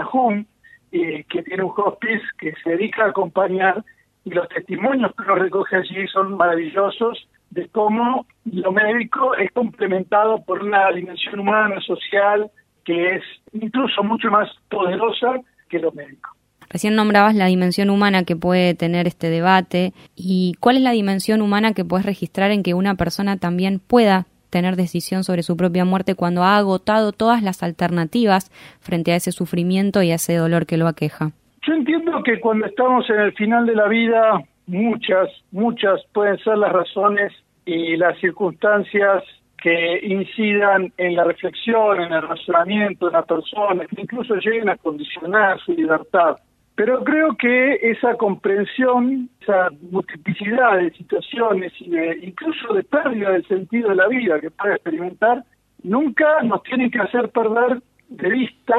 Nahum, 0.98 1.24
que 1.28 1.42
tiene 1.42 1.62
un 1.62 1.72
hospice 1.76 2.24
que 2.38 2.52
se 2.62 2.70
dedica 2.70 3.04
a 3.04 3.08
acompañar 3.10 3.84
y 4.24 4.30
los 4.30 4.48
testimonios 4.48 5.12
que 5.14 5.22
uno 5.22 5.36
recoge 5.36 5.76
allí 5.76 6.06
son 6.08 6.36
maravillosos 6.36 7.28
de 7.50 7.68
cómo 7.68 8.26
lo 8.44 8.72
médico 8.72 9.34
es 9.36 9.52
complementado 9.52 10.42
por 10.44 10.62
una 10.62 10.90
dimensión 10.90 11.40
humana, 11.40 11.80
social, 11.80 12.50
que 12.84 13.16
es 13.16 13.22
incluso 13.52 14.02
mucho 14.02 14.28
más 14.30 14.48
poderosa 14.68 15.40
que 15.68 15.78
lo 15.78 15.92
médico. 15.92 16.30
Recién 16.68 16.96
nombrabas 16.96 17.34
la 17.36 17.46
dimensión 17.46 17.90
humana 17.90 18.24
que 18.24 18.34
puede 18.34 18.74
tener 18.74 19.06
este 19.06 19.30
debate 19.30 19.92
y 20.16 20.54
cuál 20.58 20.76
es 20.76 20.82
la 20.82 20.90
dimensión 20.90 21.40
humana 21.40 21.72
que 21.72 21.84
puedes 21.84 22.04
registrar 22.04 22.50
en 22.50 22.62
que 22.62 22.74
una 22.74 22.96
persona 22.96 23.36
también 23.36 23.78
pueda 23.78 24.26
tener 24.50 24.76
decisión 24.76 25.24
sobre 25.24 25.42
su 25.42 25.56
propia 25.56 25.84
muerte 25.84 26.14
cuando 26.14 26.42
ha 26.42 26.56
agotado 26.56 27.12
todas 27.12 27.42
las 27.42 27.62
alternativas 27.62 28.50
frente 28.80 29.12
a 29.12 29.16
ese 29.16 29.32
sufrimiento 29.32 30.02
y 30.02 30.10
a 30.10 30.16
ese 30.16 30.36
dolor 30.36 30.66
que 30.66 30.76
lo 30.76 30.86
aqueja. 30.86 31.32
Yo 31.66 31.74
entiendo 31.74 32.22
que 32.22 32.38
cuando 32.38 32.66
estamos 32.66 33.08
en 33.10 33.20
el 33.20 33.32
final 33.32 33.66
de 33.66 33.74
la 33.74 33.88
vida, 33.88 34.40
muchas, 34.66 35.28
muchas 35.50 36.00
pueden 36.12 36.38
ser 36.38 36.58
las 36.58 36.72
razones 36.72 37.32
y 37.64 37.96
las 37.96 38.18
circunstancias 38.20 39.24
que 39.60 39.98
incidan 40.06 40.92
en 40.96 41.16
la 41.16 41.24
reflexión, 41.24 42.00
en 42.00 42.12
el 42.12 42.22
razonamiento 42.22 43.06
de 43.06 43.12
la 43.12 43.22
persona, 43.22 43.84
que 43.86 44.02
incluso 44.02 44.36
lleguen 44.36 44.68
a 44.68 44.76
condicionar 44.76 45.58
su 45.60 45.72
libertad. 45.72 46.36
Pero 46.76 47.02
creo 47.04 47.34
que 47.36 47.76
esa 47.82 48.16
comprensión, 48.16 49.30
esa 49.40 49.70
multiplicidad 49.90 50.76
de 50.76 50.90
situaciones 50.90 51.72
incluso 51.80 52.74
de 52.74 52.84
pérdida 52.84 53.30
del 53.30 53.48
sentido 53.48 53.88
de 53.88 53.96
la 53.96 54.08
vida 54.08 54.38
que 54.40 54.50
puede 54.50 54.74
experimentar, 54.74 55.42
nunca 55.82 56.42
nos 56.42 56.62
tiene 56.64 56.90
que 56.90 56.98
hacer 56.98 57.30
perder 57.30 57.80
de 58.10 58.28
vista 58.28 58.74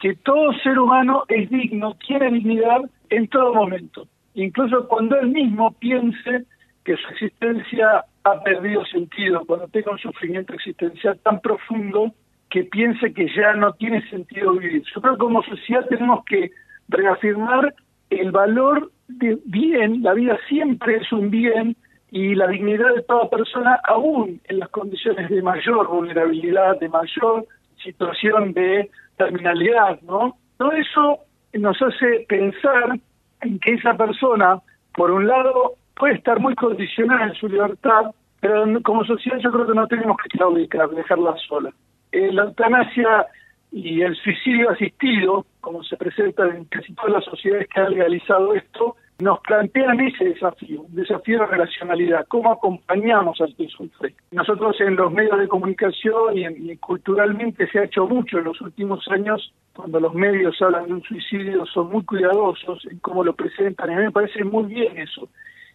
que 0.00 0.14
todo 0.16 0.52
ser 0.64 0.76
humano 0.78 1.22
es 1.28 1.48
digno, 1.48 1.94
tiene 2.06 2.32
dignidad 2.32 2.80
en 3.10 3.28
todo 3.28 3.54
momento, 3.54 4.08
incluso 4.34 4.88
cuando 4.88 5.16
él 5.16 5.28
mismo 5.28 5.70
piense 5.78 6.44
que 6.84 6.96
su 6.96 7.08
existencia 7.10 8.04
ha 8.24 8.42
perdido 8.42 8.84
sentido, 8.86 9.44
cuando 9.46 9.68
tenga 9.68 9.92
un 9.92 9.98
sufrimiento 9.98 10.52
existencial 10.52 11.18
tan 11.20 11.40
profundo 11.40 12.12
que 12.50 12.64
piense 12.64 13.12
que 13.14 13.28
ya 13.34 13.54
no 13.54 13.72
tiene 13.74 14.08
sentido 14.10 14.52
vivir. 14.54 14.82
Yo 14.94 15.00
creo 15.00 15.16
como 15.16 15.42
sociedad 15.44 15.86
tenemos 15.88 16.24
que 16.24 16.50
reafirmar 16.88 17.74
el 18.10 18.30
valor 18.30 18.90
de 19.08 19.38
bien, 19.44 20.02
la 20.02 20.14
vida 20.14 20.38
siempre 20.48 20.96
es 20.96 21.12
un 21.12 21.30
bien 21.30 21.76
y 22.10 22.34
la 22.34 22.46
dignidad 22.48 22.94
de 22.94 23.02
toda 23.02 23.28
persona 23.28 23.80
aún 23.84 24.40
en 24.44 24.58
las 24.58 24.68
condiciones 24.70 25.28
de 25.28 25.42
mayor 25.42 25.88
vulnerabilidad, 25.88 26.78
de 26.78 26.88
mayor 26.88 27.46
situación 27.82 28.52
de 28.52 28.90
terminalidad, 29.16 30.00
¿no? 30.02 30.36
Todo 30.56 30.72
eso 30.72 31.18
nos 31.52 31.80
hace 31.82 32.24
pensar 32.28 32.98
en 33.40 33.58
que 33.58 33.74
esa 33.74 33.94
persona, 33.96 34.60
por 34.94 35.10
un 35.10 35.26
lado, 35.26 35.74
puede 35.94 36.14
estar 36.14 36.40
muy 36.40 36.54
condicionada 36.54 37.26
en 37.26 37.34
su 37.34 37.48
libertad, 37.48 38.12
pero 38.40 38.64
como 38.82 39.04
sociedad 39.04 39.38
yo 39.38 39.50
creo 39.50 39.66
que 39.66 39.74
no 39.74 39.86
tenemos 39.86 40.16
que 40.22 40.28
claudicar, 40.30 40.88
dejarla 40.90 41.34
sola. 41.48 41.70
Eh, 42.12 42.32
la 42.32 42.44
eutanasia 42.44 43.26
y 43.72 44.02
el 44.02 44.16
suicidio 44.16 44.70
asistido, 44.70 45.46
como 45.60 45.82
se 45.82 45.96
presenta 45.96 46.46
en 46.46 46.64
casi 46.66 46.94
todas 46.94 47.12
las 47.12 47.24
sociedades 47.24 47.68
que 47.68 47.80
han 47.80 47.90
legalizado 47.90 48.54
esto, 48.54 48.96
nos 49.18 49.40
plantean 49.40 49.98
ese 50.00 50.26
desafío, 50.26 50.82
un 50.82 50.94
desafío 50.94 51.40
de 51.40 51.46
relacionalidad, 51.46 52.26
cómo 52.28 52.52
acompañamos 52.52 53.40
al 53.40 53.54
que 53.56 53.66
sufre. 53.68 54.14
Nosotros 54.30 54.78
en 54.80 54.96
los 54.96 55.10
medios 55.10 55.38
de 55.38 55.48
comunicación 55.48 56.36
y, 56.36 56.76
culturalmente 56.76 57.66
se 57.68 57.78
ha 57.78 57.84
hecho 57.84 58.06
mucho 58.06 58.38
en 58.38 58.44
los 58.44 58.60
últimos 58.60 59.06
años, 59.08 59.52
cuando 59.74 60.00
los 60.00 60.14
medios 60.14 60.60
hablan 60.60 60.86
de 60.86 60.94
un 60.94 61.02
suicidio 61.02 61.64
son 61.66 61.90
muy 61.90 62.04
cuidadosos 62.04 62.86
en 62.90 62.98
cómo 62.98 63.24
lo 63.24 63.34
presentan, 63.34 63.90
y 63.90 63.94
a 63.94 63.98
mí 63.98 64.04
me 64.04 64.12
parece 64.12 64.44
muy 64.44 64.64
bien 64.64 64.98
eso. 64.98 65.28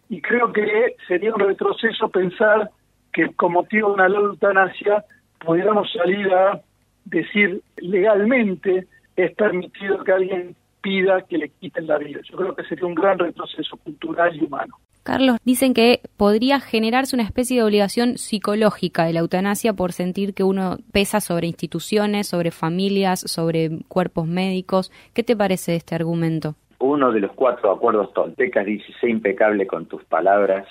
Y 0.08 0.20
creo 0.20 0.52
que 0.52 0.94
sería 1.08 1.34
un 1.34 1.40
retroceso 1.40 2.08
pensar 2.10 2.70
que 3.12 3.28
con 3.34 3.52
motivo 3.52 3.88
de 3.88 3.94
una 3.94 4.08
ley 4.08 4.18
de 4.18 4.28
eutanasia 4.28 5.04
pudiéramos 5.40 5.90
salir 5.92 6.32
a 6.32 6.60
decir 7.04 7.62
legalmente 7.76 8.86
es 9.16 9.34
permitido 9.34 10.02
que 10.04 10.12
alguien 10.12 10.56
pida 10.80 11.22
que 11.22 11.38
le 11.38 11.48
quiten 11.48 11.86
la 11.86 11.98
vida. 11.98 12.20
Yo 12.24 12.36
creo 12.36 12.54
que 12.54 12.64
sería 12.64 12.86
un 12.86 12.94
gran 12.94 13.18
retroceso 13.18 13.76
cultural 13.78 14.34
y 14.36 14.44
humano. 14.44 14.76
Carlos, 15.02 15.38
dicen 15.44 15.74
que 15.74 16.00
podría 16.16 16.60
generarse 16.60 17.16
una 17.16 17.24
especie 17.24 17.56
de 17.56 17.64
obligación 17.64 18.18
psicológica 18.18 19.04
de 19.04 19.12
la 19.12 19.20
eutanasia 19.20 19.72
por 19.72 19.92
sentir 19.92 20.32
que 20.32 20.44
uno 20.44 20.76
pesa 20.92 21.20
sobre 21.20 21.48
instituciones, 21.48 22.28
sobre 22.28 22.52
familias, 22.52 23.20
sobre 23.20 23.80
cuerpos 23.88 24.28
médicos. 24.28 24.92
¿Qué 25.12 25.24
te 25.24 25.36
parece 25.36 25.74
este 25.74 25.96
argumento? 25.96 26.54
Uno 26.78 27.10
de 27.10 27.20
los 27.20 27.32
cuatro 27.32 27.72
acuerdos 27.72 28.12
toltecas 28.12 28.64
dice, 28.64 28.92
sé 29.00 29.08
impecable 29.08 29.66
con 29.66 29.86
tus 29.86 30.04
palabras, 30.04 30.66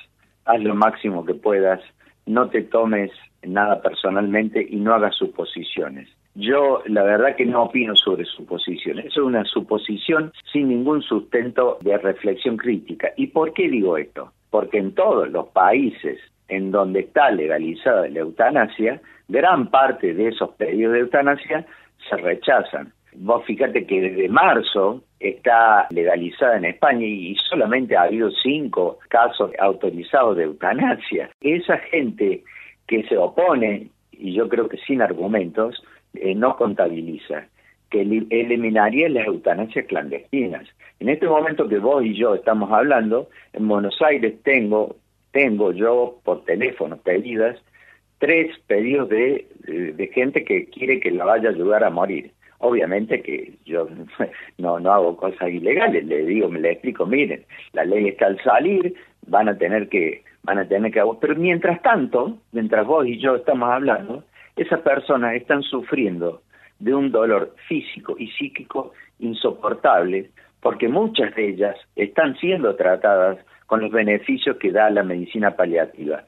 haz 0.46 0.62
lo 0.62 0.76
máximo 0.76 1.26
que 1.26 1.34
puedas, 1.34 1.82
no 2.26 2.50
te 2.50 2.62
tomes 2.62 3.12
nada 3.44 3.82
personalmente 3.82 4.66
y 4.70 4.78
no 4.78 4.94
hagas 4.94 5.16
suposiciones. 5.16 6.08
Yo 6.36 6.82
la 6.86 7.04
verdad 7.04 7.36
que 7.36 7.46
no 7.46 7.64
opino 7.64 7.96
sobre 7.96 8.26
suposiciones, 8.26 9.06
es 9.06 9.18
una 9.18 9.44
suposición 9.44 10.32
sin 10.52 10.70
ningún 10.70 11.02
sustento 11.02 11.78
de 11.82 11.98
reflexión 11.98 12.58
crítica. 12.58 13.12
¿Y 13.18 13.28
por 13.28 13.54
qué 13.54 13.70
digo 13.70 13.98
esto? 13.98 14.32
Porque 14.50 14.78
en 14.78 14.94
todos 14.94 15.30
los 15.30 15.48
países 15.48 16.20
en 16.48 16.72
donde 16.72 17.02
está 17.02 17.32
legalizada 17.32 18.08
la 18.08 18.20
eutanasia, 18.20 19.02
gran 19.28 19.70
parte 19.70 20.14
de 20.14 20.30
esos 20.30 20.52
pedidos 20.52 20.94
de 20.94 21.00
eutanasia 21.00 21.66
se 22.10 22.18
rechazan. 22.18 22.94
Vos 23.14 23.44
fíjate 23.46 23.86
que 23.86 24.02
desde 24.02 24.30
marzo 24.30 25.04
está 25.20 25.88
legalizada 25.92 26.58
en 26.58 26.66
España 26.66 27.06
y 27.06 27.36
solamente 27.50 27.96
ha 27.96 28.04
habido 28.04 28.32
cinco 28.32 29.00
casos 29.10 29.52
autorizados 29.60 30.38
de 30.38 30.44
eutanasia. 30.44 31.30
Esa 31.42 31.78
gente 31.78 32.44
que 32.88 33.04
se 33.04 33.18
opone, 33.18 33.90
y 34.12 34.34
yo 34.34 34.48
creo 34.48 34.70
que 34.70 34.78
sin 34.78 35.02
argumentos, 35.02 35.84
eh, 36.14 36.36
no 36.36 36.56
contabiliza, 36.56 37.48
que 37.90 38.02
eliminaría 38.02 39.10
las 39.10 39.28
eutanasias 39.28 39.86
clandestinas. 39.86 40.68
En 41.00 41.10
este 41.10 41.28
momento 41.28 41.68
que 41.68 41.78
vos 41.78 42.04
y 42.06 42.16
yo 42.16 42.36
estamos 42.36 42.72
hablando, 42.72 43.30
en 43.54 43.68
Buenos 43.68 44.02
Aires 44.02 44.36
tengo, 44.44 44.96
tengo 45.32 45.74
yo 45.74 46.20
por 46.24 46.46
teléfono 46.46 46.98
pedidas, 46.98 47.58
tres 48.20 48.56
pedidos 48.68 49.10
de, 49.10 49.48
de, 49.66 50.08
gente 50.14 50.46
que 50.46 50.68
quiere 50.68 51.00
que 51.00 51.12
la 51.12 51.26
vaya 51.26 51.50
a 51.50 51.52
ayudar 51.52 51.84
a 51.84 51.90
morir. 51.90 52.32
Obviamente 52.60 53.22
que 53.22 53.54
yo 53.66 53.90
no, 54.58 54.80
no 54.80 54.94
hago 54.94 55.18
cosas 55.18 55.50
ilegales, 55.50 56.06
le 56.06 56.26
digo, 56.26 56.48
me 56.48 56.60
le 56.60 56.74
explico, 56.74 57.06
miren, 57.06 57.44
la 57.74 57.84
ley 57.84 58.08
está 58.08 58.28
al 58.28 58.42
salir, 58.44 58.94
van 59.28 59.50
a 59.50 59.58
tener 59.58 59.90
que, 59.90 60.24
van 60.44 60.60
a 60.60 60.68
tener 60.68 60.92
que, 60.92 61.02
pero 61.20 61.36
mientras 61.36 61.82
tanto, 61.82 62.38
mientras 62.52 62.86
vos 62.86 63.06
y 63.06 63.18
yo 63.18 63.36
estamos 63.36 63.70
hablando, 63.70 64.24
esas 64.56 64.82
personas 64.82 65.36
están 65.36 65.64
sufriendo 65.64 66.42
de 66.80 66.94
un 66.94 67.12
dolor 67.12 67.56
físico 67.68 68.16
y 68.18 68.28
psíquico 68.32 68.94
insoportable 69.20 70.30
porque 70.62 70.88
muchas 70.88 71.34
de 71.36 71.50
ellas 71.50 71.76
están 71.96 72.38
siendo 72.38 72.76
tratadas 72.76 73.38
con 73.66 73.82
los 73.82 73.92
beneficios 73.92 74.58
que 74.58 74.72
da 74.72 74.90
la 74.90 75.04
medicina 75.04 75.56
paliativa. 75.56 76.24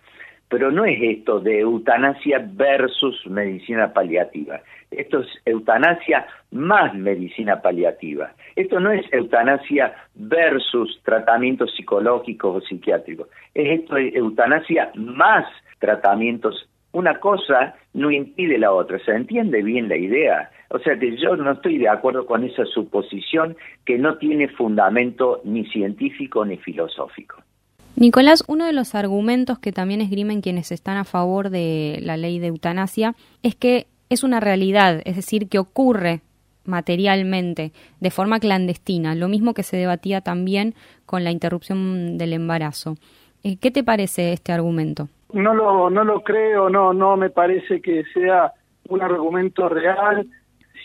Pero 0.50 0.72
no 0.72 0.86
es 0.86 1.00
esto 1.01 1.39
de 1.39 1.62
eutanasia 1.62 2.46
versus 2.53 3.25
medicina 3.27 3.92
paliativa. 3.92 4.62
Esto 4.92 5.22
es 5.22 5.27
eutanasia 5.46 6.27
más 6.51 6.94
medicina 6.94 7.62
paliativa. 7.62 8.32
Esto 8.56 8.80
no 8.80 8.92
es 8.92 9.06
eutanasia 9.12 9.94
versus 10.13 11.01
tratamientos 11.03 11.74
psicológicos 11.75 12.56
o 12.56 12.65
psiquiátricos. 12.68 13.27
Es 13.56 13.80
esto 13.80 13.96
de 13.96 14.10
eutanasia 14.10 14.92
más 14.96 15.46
tratamientos 15.80 16.70
una 16.93 17.19
cosa 17.19 17.75
no 17.93 18.09
impide 18.09 18.57
la 18.57 18.71
otra. 18.71 19.00
¿Se 19.03 19.12
entiende 19.12 19.62
bien 19.62 19.89
la 19.89 19.97
idea? 19.97 20.50
O 20.69 20.79
sea 20.79 20.97
que 20.97 21.17
yo 21.17 21.35
no 21.35 21.51
estoy 21.51 21.77
de 21.77 21.89
acuerdo 21.89 22.25
con 22.25 22.43
esa 22.43 22.65
suposición 22.65 23.57
que 23.85 23.97
no 23.97 24.17
tiene 24.17 24.47
fundamento 24.47 25.41
ni 25.43 25.65
científico 25.65 26.45
ni 26.45 26.57
filosófico. 26.57 27.43
Nicolás, 27.95 28.43
uno 28.47 28.65
de 28.65 28.73
los 28.73 28.95
argumentos 28.95 29.59
que 29.59 29.71
también 29.71 30.01
esgrimen 30.01 30.41
quienes 30.41 30.71
están 30.71 30.97
a 30.97 31.03
favor 31.03 31.50
de 31.50 32.00
la 32.01 32.17
ley 32.17 32.39
de 32.39 32.47
eutanasia 32.47 33.13
es 33.43 33.55
que 33.55 33.85
es 34.09 34.23
una 34.23 34.39
realidad, 34.39 35.01
es 35.05 35.15
decir, 35.15 35.47
que 35.47 35.59
ocurre 35.59 36.21
materialmente, 36.65 37.71
de 38.00 38.12
forma 38.12 38.39
clandestina, 38.39 39.15
lo 39.15 39.27
mismo 39.27 39.53
que 39.53 39.63
se 39.63 39.77
debatía 39.77 40.21
también 40.21 40.75
con 41.05 41.23
la 41.23 41.31
interrupción 41.31 42.17
del 42.17 42.33
embarazo. 42.33 42.95
Eh, 43.43 43.57
¿Qué 43.57 43.69
te 43.69 43.83
parece 43.83 44.33
este 44.33 44.53
argumento? 44.53 45.09
No 45.33 45.53
lo, 45.53 45.89
no 45.89 46.03
lo 46.03 46.21
creo, 46.21 46.69
no, 46.69 46.93
no 46.93 47.17
me 47.17 47.29
parece 47.29 47.81
que 47.81 48.03
sea 48.13 48.53
un 48.87 49.01
argumento 49.01 49.67
real. 49.67 50.25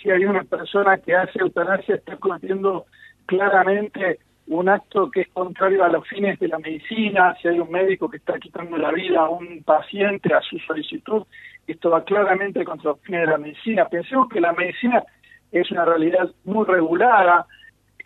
Si 0.03 0.11
hay 0.11 0.25
una 0.25 0.45
persona 0.45 0.99
que 0.99 1.15
hace 1.15 1.39
eutanasia, 1.41 1.97
está 1.97 2.17
cometiendo 2.17 2.87
claramente 3.27 4.19
un 4.47 4.69
acto 4.69 5.11
que 5.11 5.23
es 5.23 5.29
contrario 5.29 5.85
a 5.85 5.89
los 5.89 6.09
fines 6.09 6.39
de 6.39 6.49
la 6.49 6.59
medicina, 6.59 7.37
si 7.41 7.49
hay 7.49 7.61
un 7.61 7.71
médico 7.71 8.09
que 8.09 8.17
está 8.17 8.39
quitando 8.39 8.79
la 8.79 8.91
vida 8.91 9.21
a 9.21 9.29
un 9.29 9.63
paciente 9.63 10.33
a 10.33 10.41
su 10.41 10.59
solicitud, 10.61 11.25
esto 11.67 11.91
va 11.91 12.03
claramente 12.03 12.65
contra 12.65 12.93
los 12.93 13.01
fines 13.01 13.23
de 13.23 13.27
la 13.27 13.39
medicina. 13.39 13.89
Pensemos 13.89 14.29
que 14.31 14.41
la 14.41 14.55
medicina 14.55 15.05
es 15.53 15.71
una 15.71 15.85
realidad 15.85 16.31
muy 16.45 16.65
regulada, 16.65 17.47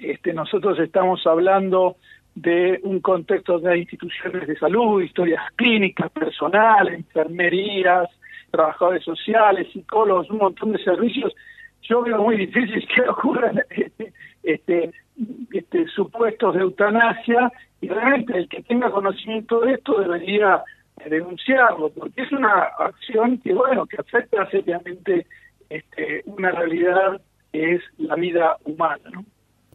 este, 0.01 0.33
nosotros 0.33 0.79
estamos 0.81 1.25
hablando 1.27 1.97
de 2.35 2.81
un 2.83 3.01
contexto 3.01 3.59
de 3.59 3.79
instituciones 3.79 4.47
de 4.47 4.57
salud, 4.57 5.03
historias 5.03 5.43
clínicas, 5.57 6.11
personal, 6.11 6.89
enfermerías, 6.89 8.09
trabajadores 8.51 9.05
sociales, 9.05 9.69
psicólogos, 9.73 10.31
un 10.31 10.39
montón 10.39 10.73
de 10.73 10.83
servicios. 10.83 11.35
Yo 11.83 12.03
veo 12.03 12.23
muy 12.23 12.37
difícil 12.37 12.87
que 12.95 13.09
ocurran 13.09 13.61
este, 14.43 14.93
este, 15.53 15.87
supuestos 15.89 16.55
de 16.55 16.61
eutanasia 16.61 17.53
y 17.81 17.89
realmente 17.89 18.39
el 18.39 18.49
que 18.49 18.63
tenga 18.63 18.91
conocimiento 18.91 19.61
de 19.61 19.75
esto 19.75 20.01
debería 20.01 20.63
denunciarlo, 21.09 21.91
porque 21.91 22.23
es 22.23 22.33
una 22.33 22.63
acción 22.79 23.39
que, 23.39 23.53
bueno, 23.53 23.87
que 23.87 23.97
afecta 23.97 24.49
seriamente 24.51 25.27
este, 25.69 26.23
una 26.27 26.51
realidad 26.53 27.21
que 27.53 27.75
es 27.75 27.83
la 27.99 28.15
vida 28.15 28.57
humana, 28.65 29.03
¿no? 29.11 29.25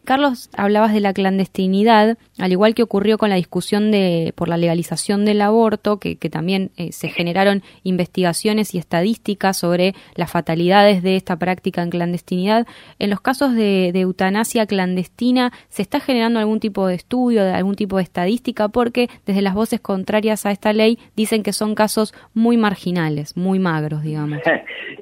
Carlos, 0.04 0.48
hablabas 0.56 0.92
de 0.94 1.00
la 1.00 1.12
clandestinidad, 1.12 2.16
al 2.38 2.52
igual 2.52 2.74
que 2.74 2.82
ocurrió 2.82 3.18
con 3.18 3.28
la 3.28 3.36
discusión 3.36 3.90
de 3.90 4.32
por 4.36 4.48
la 4.48 4.56
legalización 4.56 5.24
del 5.24 5.42
aborto, 5.42 5.98
que, 5.98 6.16
también 6.30 6.70
eh, 6.76 6.92
se 6.92 7.08
generaron 7.08 7.62
investigaciones 7.82 8.74
y 8.74 8.78
estadísticas 8.78 9.58
sobre 9.58 9.94
las 10.14 10.30
fatalidades 10.30 11.02
de 11.02 11.16
esta 11.16 11.36
práctica 11.36 11.82
en 11.82 11.90
clandestinidad. 11.90 12.66
En 12.98 13.10
los 13.10 13.20
casos 13.20 13.54
de, 13.54 13.90
eutanasia 13.94 14.66
clandestina, 14.66 15.52
¿se 15.68 15.82
está 15.82 16.00
generando 16.00 16.38
algún 16.38 16.60
tipo 16.60 16.86
de 16.86 16.94
estudio, 16.94 17.44
de 17.44 17.52
algún 17.52 17.74
tipo 17.74 17.96
de 17.96 18.02
estadística? 18.02 18.68
Porque 18.68 19.08
desde 19.26 19.42
las 19.42 19.54
voces 19.54 19.80
contrarias 19.80 20.46
a 20.46 20.52
esta 20.52 20.72
ley 20.72 20.98
dicen 21.16 21.42
que 21.42 21.52
son 21.52 21.74
casos 21.74 22.14
muy 22.34 22.56
marginales, 22.56 23.36
muy 23.36 23.58
magros, 23.58 24.02
digamos. 24.02 24.38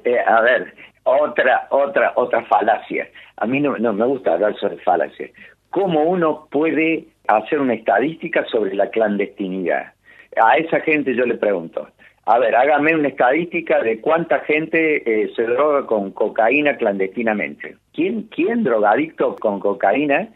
Eh, 0.03 0.19
a 0.25 0.39
ver, 0.39 0.73
otra, 1.07 1.67
otra, 1.69 2.13
otra 2.15 2.43
falacia. 2.45 3.07
A 3.37 3.45
mí 3.45 3.59
no, 3.59 3.77
no 3.77 3.93
me 3.93 4.05
gusta 4.05 4.33
hablar 4.33 4.55
sobre 4.57 4.77
falacias. 4.77 5.31
¿Cómo 5.69 6.03
uno 6.03 6.47
puede 6.51 7.05
hacer 7.27 7.59
una 7.59 7.73
estadística 7.73 8.45
sobre 8.45 8.75
la 8.75 8.89
clandestinidad? 8.89 9.93
A 10.41 10.57
esa 10.57 10.79
gente 10.81 11.15
yo 11.15 11.25
le 11.25 11.35
pregunto, 11.35 11.87
a 12.25 12.39
ver, 12.39 12.55
hágame 12.55 12.93
una 12.93 13.07
estadística 13.07 13.81
de 13.81 14.01
cuánta 14.01 14.39
gente 14.41 14.97
eh, 15.05 15.31
se 15.35 15.43
droga 15.43 15.85
con 15.85 16.11
cocaína 16.11 16.75
clandestinamente. 16.75 17.77
¿Quién, 17.93 18.23
¿Quién 18.23 18.63
drogadicto 18.63 19.35
con 19.37 19.61
cocaína 19.61 20.27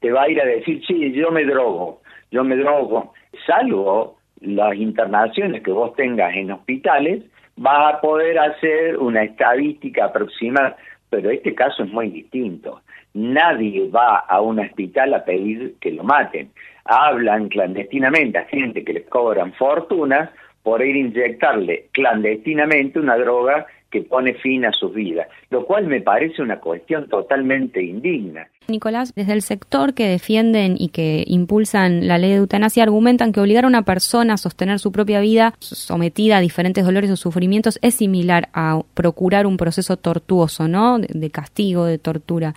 te 0.00 0.12
va 0.12 0.22
a 0.22 0.28
ir 0.28 0.40
a 0.40 0.44
decir, 0.44 0.80
sí, 0.86 1.12
yo 1.12 1.32
me 1.32 1.44
drogo, 1.44 2.02
yo 2.30 2.44
me 2.44 2.56
drogo? 2.56 3.12
Salvo 3.46 4.16
las 4.40 4.74
internaciones 4.76 5.62
que 5.62 5.72
vos 5.72 5.94
tengas 5.96 6.34
en 6.36 6.52
hospitales, 6.52 7.24
vas 7.60 7.94
a 7.94 8.00
poder 8.00 8.38
hacer 8.38 8.96
una 8.96 9.22
estadística 9.22 10.06
aproximada, 10.06 10.76
pero 11.10 11.30
este 11.30 11.54
caso 11.54 11.82
es 11.82 11.90
muy 11.90 12.08
distinto. 12.08 12.80
Nadie 13.12 13.86
va 13.90 14.20
a 14.20 14.40
un 14.40 14.60
hospital 14.60 15.12
a 15.12 15.24
pedir 15.24 15.74
que 15.78 15.90
lo 15.90 16.02
maten. 16.02 16.50
Hablan 16.86 17.50
clandestinamente 17.50 18.38
a 18.38 18.46
gente 18.46 18.82
que 18.82 18.94
les 18.94 19.06
cobran 19.08 19.52
fortuna 19.52 20.32
por 20.62 20.82
ir 20.82 20.96
a 20.96 20.98
inyectarle 20.98 21.88
clandestinamente 21.92 22.98
una 22.98 23.18
droga 23.18 23.66
que 23.90 24.02
pone 24.02 24.34
fin 24.34 24.64
a 24.64 24.72
sus 24.72 24.94
vidas, 24.94 25.28
lo 25.50 25.66
cual 25.66 25.86
me 25.86 26.00
parece 26.00 26.40
una 26.40 26.60
cuestión 26.60 27.08
totalmente 27.08 27.82
indigna. 27.82 28.48
Nicolás, 28.70 29.14
desde 29.14 29.32
el 29.32 29.42
sector 29.42 29.94
que 29.94 30.08
defienden 30.08 30.76
y 30.78 30.88
que 30.88 31.24
impulsan 31.26 32.06
la 32.06 32.18
ley 32.18 32.30
de 32.30 32.36
eutanasia 32.36 32.82
argumentan 32.82 33.32
que 33.32 33.40
obligar 33.40 33.64
a 33.64 33.68
una 33.68 33.82
persona 33.82 34.34
a 34.34 34.38
sostener 34.38 34.78
su 34.78 34.92
propia 34.92 35.20
vida 35.20 35.54
sometida 35.58 36.38
a 36.38 36.40
diferentes 36.40 36.84
dolores 36.84 37.10
o 37.10 37.16
sufrimientos 37.16 37.78
es 37.82 37.94
similar 37.94 38.48
a 38.54 38.80
procurar 38.94 39.46
un 39.46 39.56
proceso 39.56 39.96
tortuoso, 39.96 40.68
¿no? 40.68 40.98
De, 40.98 41.30
castigo, 41.30 41.84
de 41.84 41.98
tortura. 41.98 42.54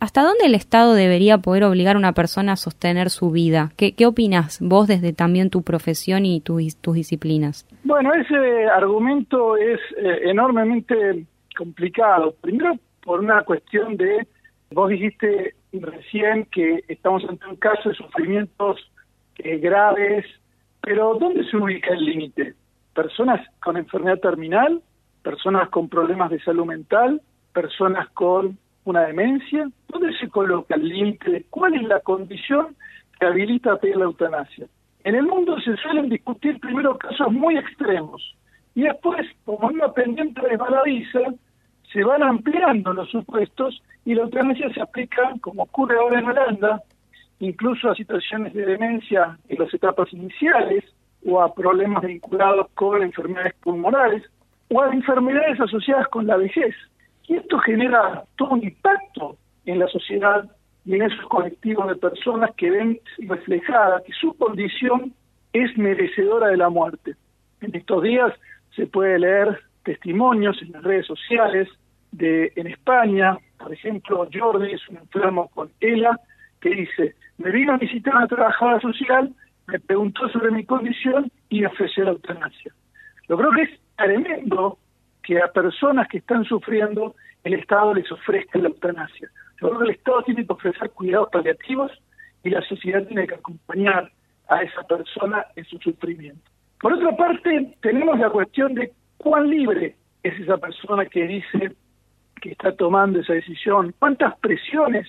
¿Hasta 0.00 0.22
dónde 0.22 0.46
el 0.46 0.54
Estado 0.54 0.94
debería 0.94 1.38
poder 1.38 1.64
obligar 1.64 1.96
a 1.96 1.98
una 1.98 2.12
persona 2.12 2.52
a 2.52 2.56
sostener 2.56 3.10
su 3.10 3.30
vida? 3.30 3.70
¿Qué, 3.76 3.92
qué 3.92 4.06
opinas 4.06 4.60
vos 4.60 4.86
desde 4.86 5.12
también 5.12 5.50
tu 5.50 5.62
profesión 5.62 6.24
y 6.24 6.40
tus 6.40 6.94
disciplinas? 6.94 7.66
Bueno, 7.82 8.12
ese 8.14 8.66
argumento 8.66 9.56
es 9.56 9.80
eh, 9.98 10.30
enormemente 10.30 11.26
complicado. 11.56 12.34
Primero, 12.40 12.78
por 13.02 13.20
una 13.20 13.42
cuestión 13.42 13.96
de 13.96 14.26
Vos 14.74 14.90
dijiste 14.90 15.54
recién 15.72 16.46
que 16.46 16.82
estamos 16.88 17.24
ante 17.28 17.46
un 17.46 17.54
caso 17.56 17.88
de 17.88 17.94
sufrimientos 17.94 18.80
eh, 19.38 19.58
graves, 19.58 20.26
pero 20.80 21.14
¿dónde 21.14 21.44
se 21.48 21.56
ubica 21.56 21.94
el 21.94 22.04
límite? 22.04 22.54
¿Personas 22.92 23.40
con 23.60 23.76
enfermedad 23.76 24.18
terminal? 24.18 24.82
¿Personas 25.22 25.68
con 25.68 25.88
problemas 25.88 26.30
de 26.30 26.40
salud 26.40 26.66
mental? 26.66 27.22
¿Personas 27.52 28.08
con 28.10 28.58
una 28.84 29.02
demencia? 29.02 29.70
¿Dónde 29.88 30.12
se 30.18 30.28
coloca 30.28 30.74
el 30.74 30.88
límite? 30.88 31.46
¿Cuál 31.50 31.74
es 31.74 31.84
la 31.84 32.00
condición 32.00 32.74
que 33.20 33.26
habilita 33.26 33.74
a 33.74 33.76
pedir 33.76 33.96
la 33.96 34.06
eutanasia? 34.06 34.66
En 35.04 35.14
el 35.14 35.26
mundo 35.26 35.56
se 35.60 35.76
suelen 35.76 36.08
discutir 36.08 36.58
primero 36.58 36.98
casos 36.98 37.30
muy 37.30 37.56
extremos 37.58 38.34
y 38.74 38.82
después, 38.82 39.24
como 39.44 39.68
una 39.68 39.92
pendiente 39.92 40.40
resbaladiza, 40.40 41.20
se 41.94 42.02
van 42.02 42.24
ampliando 42.24 42.92
los 42.92 43.08
supuestos 43.08 43.80
y 44.04 44.14
la 44.14 44.22
eutanasia 44.22 44.68
se 44.74 44.82
aplica, 44.82 45.32
como 45.40 45.62
ocurre 45.62 45.96
ahora 45.96 46.18
en 46.18 46.26
Holanda, 46.26 46.82
incluso 47.38 47.88
a 47.88 47.94
situaciones 47.94 48.52
de 48.52 48.66
demencia 48.66 49.38
en 49.48 49.58
las 49.60 49.72
etapas 49.72 50.12
iniciales 50.12 50.84
o 51.24 51.40
a 51.40 51.54
problemas 51.54 52.02
vinculados 52.02 52.66
con 52.74 53.00
enfermedades 53.00 53.54
pulmonares 53.62 54.24
o 54.70 54.82
a 54.82 54.92
enfermedades 54.92 55.60
asociadas 55.60 56.08
con 56.08 56.26
la 56.26 56.36
vejez. 56.36 56.74
Y 57.28 57.36
esto 57.36 57.58
genera 57.60 58.24
todo 58.36 58.50
un 58.50 58.64
impacto 58.64 59.36
en 59.64 59.78
la 59.78 59.86
sociedad 59.86 60.50
y 60.84 60.96
en 60.96 61.02
esos 61.02 61.24
colectivos 61.28 61.86
de 61.86 61.94
personas 61.94 62.50
que 62.56 62.70
ven 62.70 63.00
reflejada 63.18 64.02
que 64.04 64.12
su 64.12 64.34
condición 64.36 65.14
es 65.52 65.78
merecedora 65.78 66.48
de 66.48 66.56
la 66.56 66.70
muerte. 66.70 67.14
En 67.60 67.74
estos 67.74 68.02
días 68.02 68.32
se 68.74 68.88
puede 68.88 69.20
leer 69.20 69.60
testimonios 69.84 70.60
en 70.60 70.72
las 70.72 70.82
redes 70.82 71.06
sociales 71.06 71.68
de 72.16 72.52
en 72.56 72.68
España, 72.68 73.36
por 73.58 73.72
ejemplo, 73.72 74.28
Jordi 74.32 74.72
es 74.72 74.88
un 74.88 74.98
enfermo 74.98 75.48
con 75.48 75.70
ELA, 75.80 76.18
que 76.60 76.70
dice, 76.70 77.14
me 77.38 77.50
vino 77.50 77.74
a 77.74 77.78
visitar 77.78 78.14
una 78.14 78.28
trabajadora 78.28 78.80
social, 78.80 79.34
me 79.66 79.80
preguntó 79.80 80.28
sobre 80.28 80.50
mi 80.50 80.64
condición 80.64 81.30
y 81.48 81.64
ofreció 81.64 82.04
la 82.04 82.12
eutanasia. 82.12 82.72
Yo 83.28 83.36
creo 83.36 83.50
que 83.50 83.62
es 83.62 83.70
tremendo 83.96 84.78
que 85.22 85.40
a 85.42 85.48
personas 85.48 86.06
que 86.08 86.18
están 86.18 86.44
sufriendo 86.44 87.14
el 87.42 87.54
Estado 87.54 87.94
les 87.94 88.10
ofrezca 88.10 88.58
la 88.58 88.68
eutanasia. 88.68 89.28
Yo 89.60 89.68
creo 89.68 89.78
que 89.78 89.84
el 89.84 89.94
Estado 89.96 90.22
tiene 90.22 90.46
que 90.46 90.52
ofrecer 90.52 90.90
cuidados 90.90 91.28
paliativos 91.32 91.92
y 92.42 92.50
la 92.50 92.62
sociedad 92.62 93.06
tiene 93.06 93.26
que 93.26 93.34
acompañar 93.34 94.10
a 94.48 94.62
esa 94.62 94.82
persona 94.82 95.46
en 95.56 95.64
su 95.64 95.78
sufrimiento. 95.78 96.50
Por 96.80 96.92
otra 96.92 97.16
parte, 97.16 97.76
tenemos 97.80 98.18
la 98.18 98.30
cuestión 98.30 98.74
de 98.74 98.92
cuán 99.16 99.48
libre 99.48 99.96
es 100.22 100.38
esa 100.40 100.58
persona 100.58 101.06
que 101.06 101.26
dice 101.26 101.74
que 102.44 102.52
está 102.52 102.72
tomando 102.72 103.20
esa 103.20 103.32
decisión, 103.32 103.94
cuántas 103.98 104.36
presiones 104.38 105.08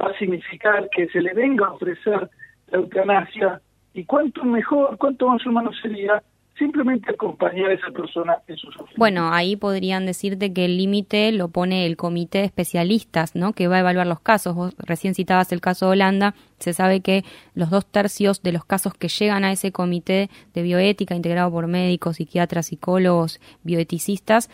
va 0.00 0.08
a 0.08 0.18
significar 0.18 0.88
que 0.88 1.08
se 1.08 1.20
le 1.20 1.34
venga 1.34 1.66
a 1.66 1.72
ofrecer 1.72 2.30
la 2.68 2.78
eutanasia 2.78 3.60
y 3.92 4.06
cuánto 4.06 4.42
mejor, 4.44 4.96
cuánto 4.96 5.28
más 5.28 5.44
humano 5.44 5.72
sería 5.82 6.22
simplemente 6.60 7.10
acompañar 7.10 7.70
a 7.70 7.72
esa 7.72 7.90
persona 7.90 8.36
en 8.46 8.56
su 8.56 8.66
sufrimiento. 8.66 8.94
Bueno, 8.98 9.32
ahí 9.32 9.56
podrían 9.56 10.04
decirte 10.06 10.52
que 10.52 10.66
el 10.66 10.76
límite 10.76 11.32
lo 11.32 11.48
pone 11.48 11.86
el 11.86 11.96
comité 11.96 12.38
de 12.38 12.44
especialistas, 12.44 13.34
¿no? 13.34 13.54
Que 13.54 13.66
va 13.66 13.76
a 13.76 13.80
evaluar 13.80 14.06
los 14.06 14.20
casos. 14.20 14.54
Vos 14.54 14.74
recién 14.78 15.14
citabas 15.14 15.50
el 15.52 15.60
caso 15.60 15.86
de 15.86 15.92
Holanda. 15.92 16.34
Se 16.58 16.74
sabe 16.74 17.00
que 17.00 17.24
los 17.54 17.70
dos 17.70 17.86
tercios 17.86 18.42
de 18.42 18.52
los 18.52 18.64
casos 18.64 18.92
que 18.94 19.08
llegan 19.08 19.44
a 19.44 19.52
ese 19.52 19.72
comité 19.72 20.28
de 20.54 20.62
bioética 20.62 21.14
integrado 21.14 21.50
por 21.50 21.66
médicos, 21.66 22.16
psiquiatras, 22.16 22.66
psicólogos, 22.66 23.40
bioeticistas 23.64 24.50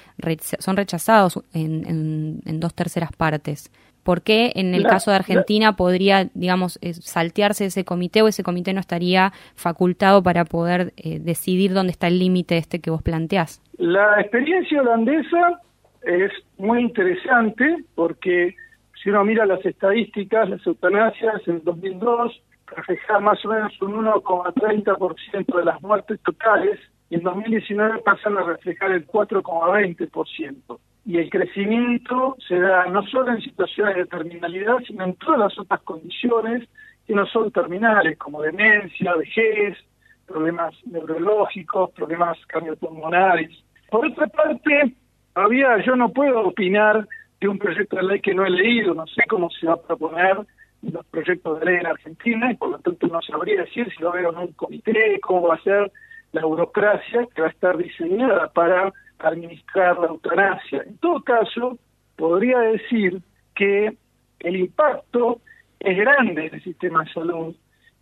son 0.61 0.77
rechazados 0.77 1.43
en, 1.53 2.41
en 2.47 2.61
dos 2.61 2.73
terceras 2.73 3.11
partes. 3.13 3.71
¿Por 4.07 4.23
qué 4.23 4.53
en 4.55 4.73
el 4.73 4.85
caso 4.85 5.11
de 5.11 5.17
Argentina 5.17 5.75
podría, 5.75 6.29
digamos, 6.33 6.79
eh, 6.81 6.95
saltearse 6.95 7.65
ese 7.65 7.85
comité 7.85 8.23
o 8.23 8.29
ese 8.29 8.45
comité 8.45 8.73
no 8.73 8.79
estaría 8.79 9.33
facultado 9.57 10.23
para 10.23 10.45
poder 10.45 10.93
eh, 10.97 11.19
decidir 11.19 11.75
dónde 11.75 11.91
está 11.91 12.07
el 12.07 12.21
límite 12.21 12.57
este 12.57 12.81
que 12.81 12.93
vos 12.93 13.03
planteás? 13.03 13.61
La 13.79 14.21
experiencia 14.21 14.81
holandesa 14.81 15.61
es 16.03 16.31
muy 16.57 16.83
interesante 16.83 17.79
porque 17.97 18.55
si 19.03 19.11
uno 19.11 19.25
mira 19.25 19.45
las 19.45 19.67
estadísticas, 19.67 20.49
las 20.51 20.65
eutanasias 20.65 21.43
en 21.49 21.65
2002 21.65 22.41
reflejaban 22.77 23.25
más 23.25 23.45
o 23.45 23.49
menos 23.49 23.83
un 23.83 24.05
1,30% 24.05 25.59
de 25.59 25.65
las 25.65 25.83
muertes 25.83 26.21
totales 26.21 26.79
y 27.11 27.17
en 27.17 27.25
2019 27.25 28.03
pasan 28.05 28.39
a 28.39 28.45
reflejar 28.45 28.93
el 28.93 29.05
4,20% 29.05 30.79
y 31.07 31.19
el 31.19 31.31
crecimiento 31.31 32.37
se 32.49 32.59
da 32.59 32.87
no 32.87 33.01
solo 33.07 33.33
en 33.33 33.41
situaciones 33.41 33.95
de 33.95 34.07
terminalidad, 34.07 34.79
sino 34.85 35.05
en 35.05 35.15
todas 35.15 35.39
las 35.39 35.59
otras 35.59 35.81
condiciones 35.83 36.69
que 37.07 37.15
no 37.15 37.25
son 37.27 37.53
terminales, 37.53 38.19
como 38.19 38.43
demencia, 38.43 39.15
vejez, 39.15 39.79
problemas 40.27 40.75
neurológicos, 40.85 41.93
problemas 41.93 42.37
cardiopulmonares. 42.49 43.51
Por 43.89 44.05
otra 44.05 44.27
parte, 44.27 44.93
todavía 45.33 45.79
yo 45.87 45.95
no 45.95 46.09
puedo 46.09 46.41
opinar 46.49 47.07
de 47.41 47.49
un 47.49 47.59
proyecto 47.59 47.97
de 47.97 48.03
ley 48.03 48.21
que 48.21 48.35
no 48.35 48.45
he 48.45 48.51
leído, 48.51 48.93
no 48.93 49.07
sé 49.07 49.23
cómo 49.29 49.49
se 49.51 49.69
va 49.69 49.75
a 49.75 49.83
proponer 49.83 50.39
los 50.83 51.07
proyectos 51.07 51.61
de 51.61 51.67
ley 51.67 51.77
en 51.77 51.87
Argentina 51.87 52.51
y 52.51 52.57
por 52.57 52.71
lo 52.71 52.79
tanto 52.81 53.07
no 53.07 53.23
sabría 53.23 53.61
decir 53.61 53.89
si 53.97 54.03
va 54.03 54.11
a 54.11 54.13
haber 54.13 54.27
un 54.27 54.53
comité, 54.55 55.21
cómo 55.23 55.47
va 55.47 55.55
a 55.55 55.63
ser 55.63 55.93
la 56.33 56.45
burocracia 56.45 57.29
que 57.33 57.43
va 57.43 57.47
a 57.47 57.51
estar 57.51 57.77
diseñada 57.77 58.49
para 58.49 58.93
administrar 59.19 59.99
la 59.99 60.09
eutanasia. 60.09 60.83
En 60.87 60.99
todo 60.99 61.23
caso, 61.23 61.79
podría 62.17 62.59
decir 62.61 63.21
que 63.55 63.97
el 64.41 64.57
impacto 64.57 65.41
es 65.81 65.97
grande 65.97 66.47
en 66.47 66.55
el 66.55 66.63
sistema 66.63 67.05
de 67.05 67.13
salud 67.13 67.57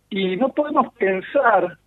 y 0.09 0.37
no 0.37 0.49
podemos 0.49 0.93
pensar 0.93 1.77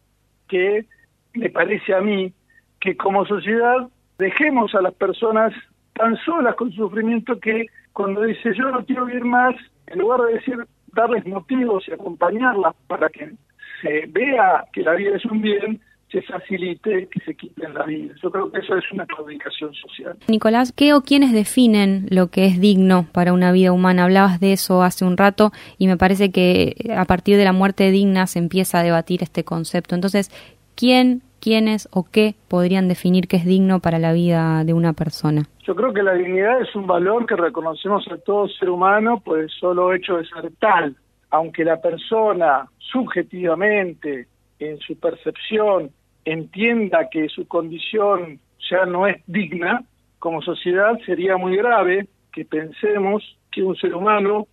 que, 0.49 0.87
me 1.35 1.51
parece 1.51 1.95
a 1.95 2.01
mí, 2.01 2.33
que 2.81 2.97
como 2.97 3.27
sociedad 3.27 3.89
dejemos 4.19 4.75
a 4.75 4.83
las 4.83 4.95
personas 4.95 5.53
tan 5.95 6.17
solas 6.19 6.55
con 6.57 6.73
sufrimiento 6.73 7.39
que 7.39 7.67
cuando 7.93 8.23
dice 8.23 8.55
yo 8.55 8.71
no 8.71 8.85
quiero 8.85 9.07
vivir 9.07 9.25
más, 9.25 9.55
en 9.87 9.99
lugar 9.99 10.21
de 10.23 10.35
decir 10.35 10.57
darles 10.93 11.27
motivos 11.27 11.87
y 11.89 11.93
acompañarlas 11.93 12.75
para 12.87 13.09
que 13.09 13.33
se 13.83 14.07
vea 14.07 14.65
que 14.73 14.83
la 14.83 14.95
vida 14.95 15.17
es 15.17 15.25
un 15.25 15.41
bien, 15.41 15.81
se 16.11 16.23
facilite 16.23 17.09
que 17.09 17.21
se 17.21 17.35
quiten 17.35 17.75
la 17.75 17.85
vida. 17.85 18.15
Yo 18.23 18.31
creo 18.31 18.51
que 18.51 18.61
eso 18.61 18.77
es 18.77 18.85
una 18.93 19.07
comunicación 19.07 19.75
social. 19.75 20.17
Nicolás, 20.27 20.73
¿qué 20.73 20.95
o 20.95 21.03
quiénes 21.03 21.33
definen 21.33 22.07
lo 22.11 22.29
que 22.29 22.47
es 22.47 22.61
digno 22.61 23.07
para 23.13 23.33
una 23.33 23.53
vida 23.53 23.73
humana? 23.73 24.05
Hablabas 24.05 24.41
de 24.41 24.53
eso 24.53 24.83
hace 24.83 25.05
un 25.05 25.17
rato 25.17 25.53
y 25.77 25.87
me 25.87 25.97
parece 25.97 26.31
que 26.31 26.75
a 26.97 27.05
partir 27.05 27.37
de 27.37 27.45
la 27.45 27.53
muerte 27.53 27.91
digna 27.91 28.27
se 28.27 28.39
empieza 28.39 28.81
a 28.81 28.83
debatir 28.83 29.23
este 29.23 29.45
concepto. 29.45 29.95
Entonces, 29.95 30.31
¿quién, 30.75 31.23
quiénes 31.41 31.89
o 31.93 32.05
qué 32.11 32.35
podrían 32.49 32.89
definir 32.89 33.29
qué 33.29 33.37
es 33.37 33.45
digno 33.45 33.81
para 33.81 33.99
la 33.99 34.13
vida 34.13 34.65
de 34.65 34.73
una 34.73 34.95
persona? 34.95 35.43
Yo 35.65 35.75
creo 35.75 35.93
que 35.93 36.03
la 36.03 36.15
dignidad 36.15 36.63
es 36.63 36.75
un 36.75 36.87
valor 36.87 37.27
que 37.27 37.37
reconocemos 37.37 38.09
a 38.11 38.17
todo 38.17 38.49
ser 38.49 38.71
humano 38.71 39.21
por 39.21 39.39
el 39.39 39.51
solo 39.51 39.93
hecho 39.93 40.17
de 40.17 40.25
ser 40.25 40.51
tal. 40.59 40.97
Aunque 41.31 41.63
la 41.63 41.79
persona 41.79 42.67
subjetivamente, 42.79 44.29
en 44.59 44.79
su 44.79 44.99
percepción, 44.99 45.91
entienda 46.25 47.09
que 47.11 47.29
su 47.29 47.47
condición 47.47 48.41
ya 48.71 48.85
no 48.85 49.07
es 49.07 49.23
digna, 49.27 49.85
como 50.19 50.43
sociedad 50.43 50.99
sería 51.07 51.37
muy 51.37 51.57
grave 51.57 52.09
que 52.33 52.45
pensemos 52.45 53.23
que 53.51 53.63
un 53.63 53.77
ser 53.77 53.95
humano 53.95 54.47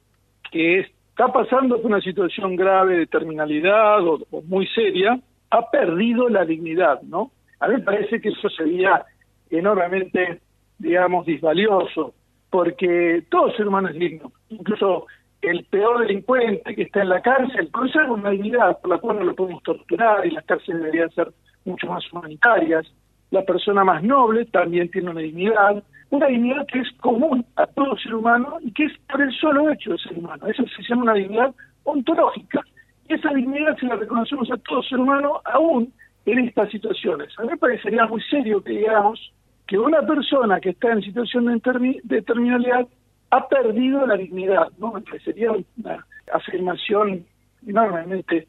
que 0.52 0.80
está 1.10 1.32
pasando 1.32 1.82
por 1.82 1.92
una 1.92 2.02
situación 2.02 2.56
grave 2.56 2.98
de 2.98 3.08
terminalidad 3.08 4.06
o, 4.06 4.20
muy 4.48 4.68
seria, 4.68 5.20
ha 5.50 5.70
perdido 5.70 6.30
la 6.30 6.46
dignidad, 6.46 7.02
¿no? 7.04 7.32
A 7.60 7.68
mí 7.68 7.76
me 7.76 7.84
parece 7.84 8.20
que 8.20 8.30
eso 8.30 8.50
sería 8.50 9.06
enormemente, 9.50 10.42
digamos, 10.78 11.26
disvalioso, 11.26 12.14
porque 12.50 13.24
todo 13.30 13.52
ser 13.54 13.68
humano 13.68 13.90
es 13.90 13.96
digno, 13.96 14.32
incluso 14.50 15.08
el 15.48 15.66
peor 15.66 16.00
delincuente 16.00 16.76
que 16.76 16.84
está 16.84 17.02
en 17.02 17.10
la 17.10 17.22
cárcel 17.22 17.70
conserva 17.72 18.14
una 18.14 18.30
dignidad 18.32 18.80
por 18.82 18.92
la 18.92 18.98
cual 18.98 19.20
no 19.20 19.26
lo 19.26 19.36
podemos 19.36 19.64
torturar 19.64 20.26
y 20.26 20.32
las 20.32 20.46
cárceles 20.46 20.82
deberían 20.82 21.10
ser 21.12 21.32
mucho 21.66 21.88
más 21.88 22.04
humanitarias. 22.12 22.86
La 23.32 23.44
persona 23.44 23.84
más 23.84 24.04
noble 24.04 24.46
también 24.46 24.90
tiene 24.92 25.10
una 25.10 25.22
dignidad, 25.22 25.84
una 26.10 26.28
dignidad 26.28 26.66
que 26.68 26.80
es 26.80 26.92
común 27.02 27.46
a 27.56 27.66
todo 27.68 27.98
ser 27.98 28.16
humano 28.16 28.58
y 28.62 28.72
que 28.72 28.86
es 28.86 28.94
por 29.10 29.22
el 29.22 29.34
solo 29.34 29.72
hecho 29.72 29.92
de 29.92 29.98
ser 29.98 30.18
humano. 30.18 30.48
Eso 30.48 30.64
se 30.76 30.84
llama 30.84 31.04
una 31.04 31.14
dignidad 31.14 31.54
ontológica. 31.84 32.62
Y 33.08 33.14
esa 33.14 33.30
dignidad 33.30 33.78
se 33.78 33.88
la 33.88 33.96
reconocemos 33.96 34.50
a 34.52 34.58
todo 34.58 34.82
ser 34.84 35.00
humano 35.00 35.42
aún 35.46 35.92
en 36.26 36.40
estas 36.40 36.70
situaciones. 36.70 37.30
A 37.38 37.44
mí 37.44 37.50
me 37.50 37.58
parecería 37.58 38.06
muy 38.06 38.22
serio 38.24 38.64
que 38.64 38.72
digamos 38.72 39.32
que 39.68 39.78
una 39.78 40.02
persona 40.02 40.60
que 40.60 40.70
está 40.70 40.92
en 40.92 41.02
situación 41.02 41.46
de, 41.46 42.02
de 42.04 42.22
terminalidad 42.22 42.88
ha 43.36 43.48
perdido 43.48 44.06
la 44.06 44.16
dignidad, 44.16 44.70
¿no? 44.78 44.94
Me 44.94 45.02
parecería 45.02 45.52
una 45.52 46.06
afirmación 46.32 47.26
enormemente 47.68 48.48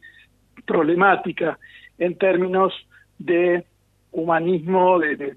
problemática 0.65 1.59
en 1.99 2.17
términos 2.17 2.73
de 3.19 3.65
humanismo, 4.13 4.99
de, 4.99 5.35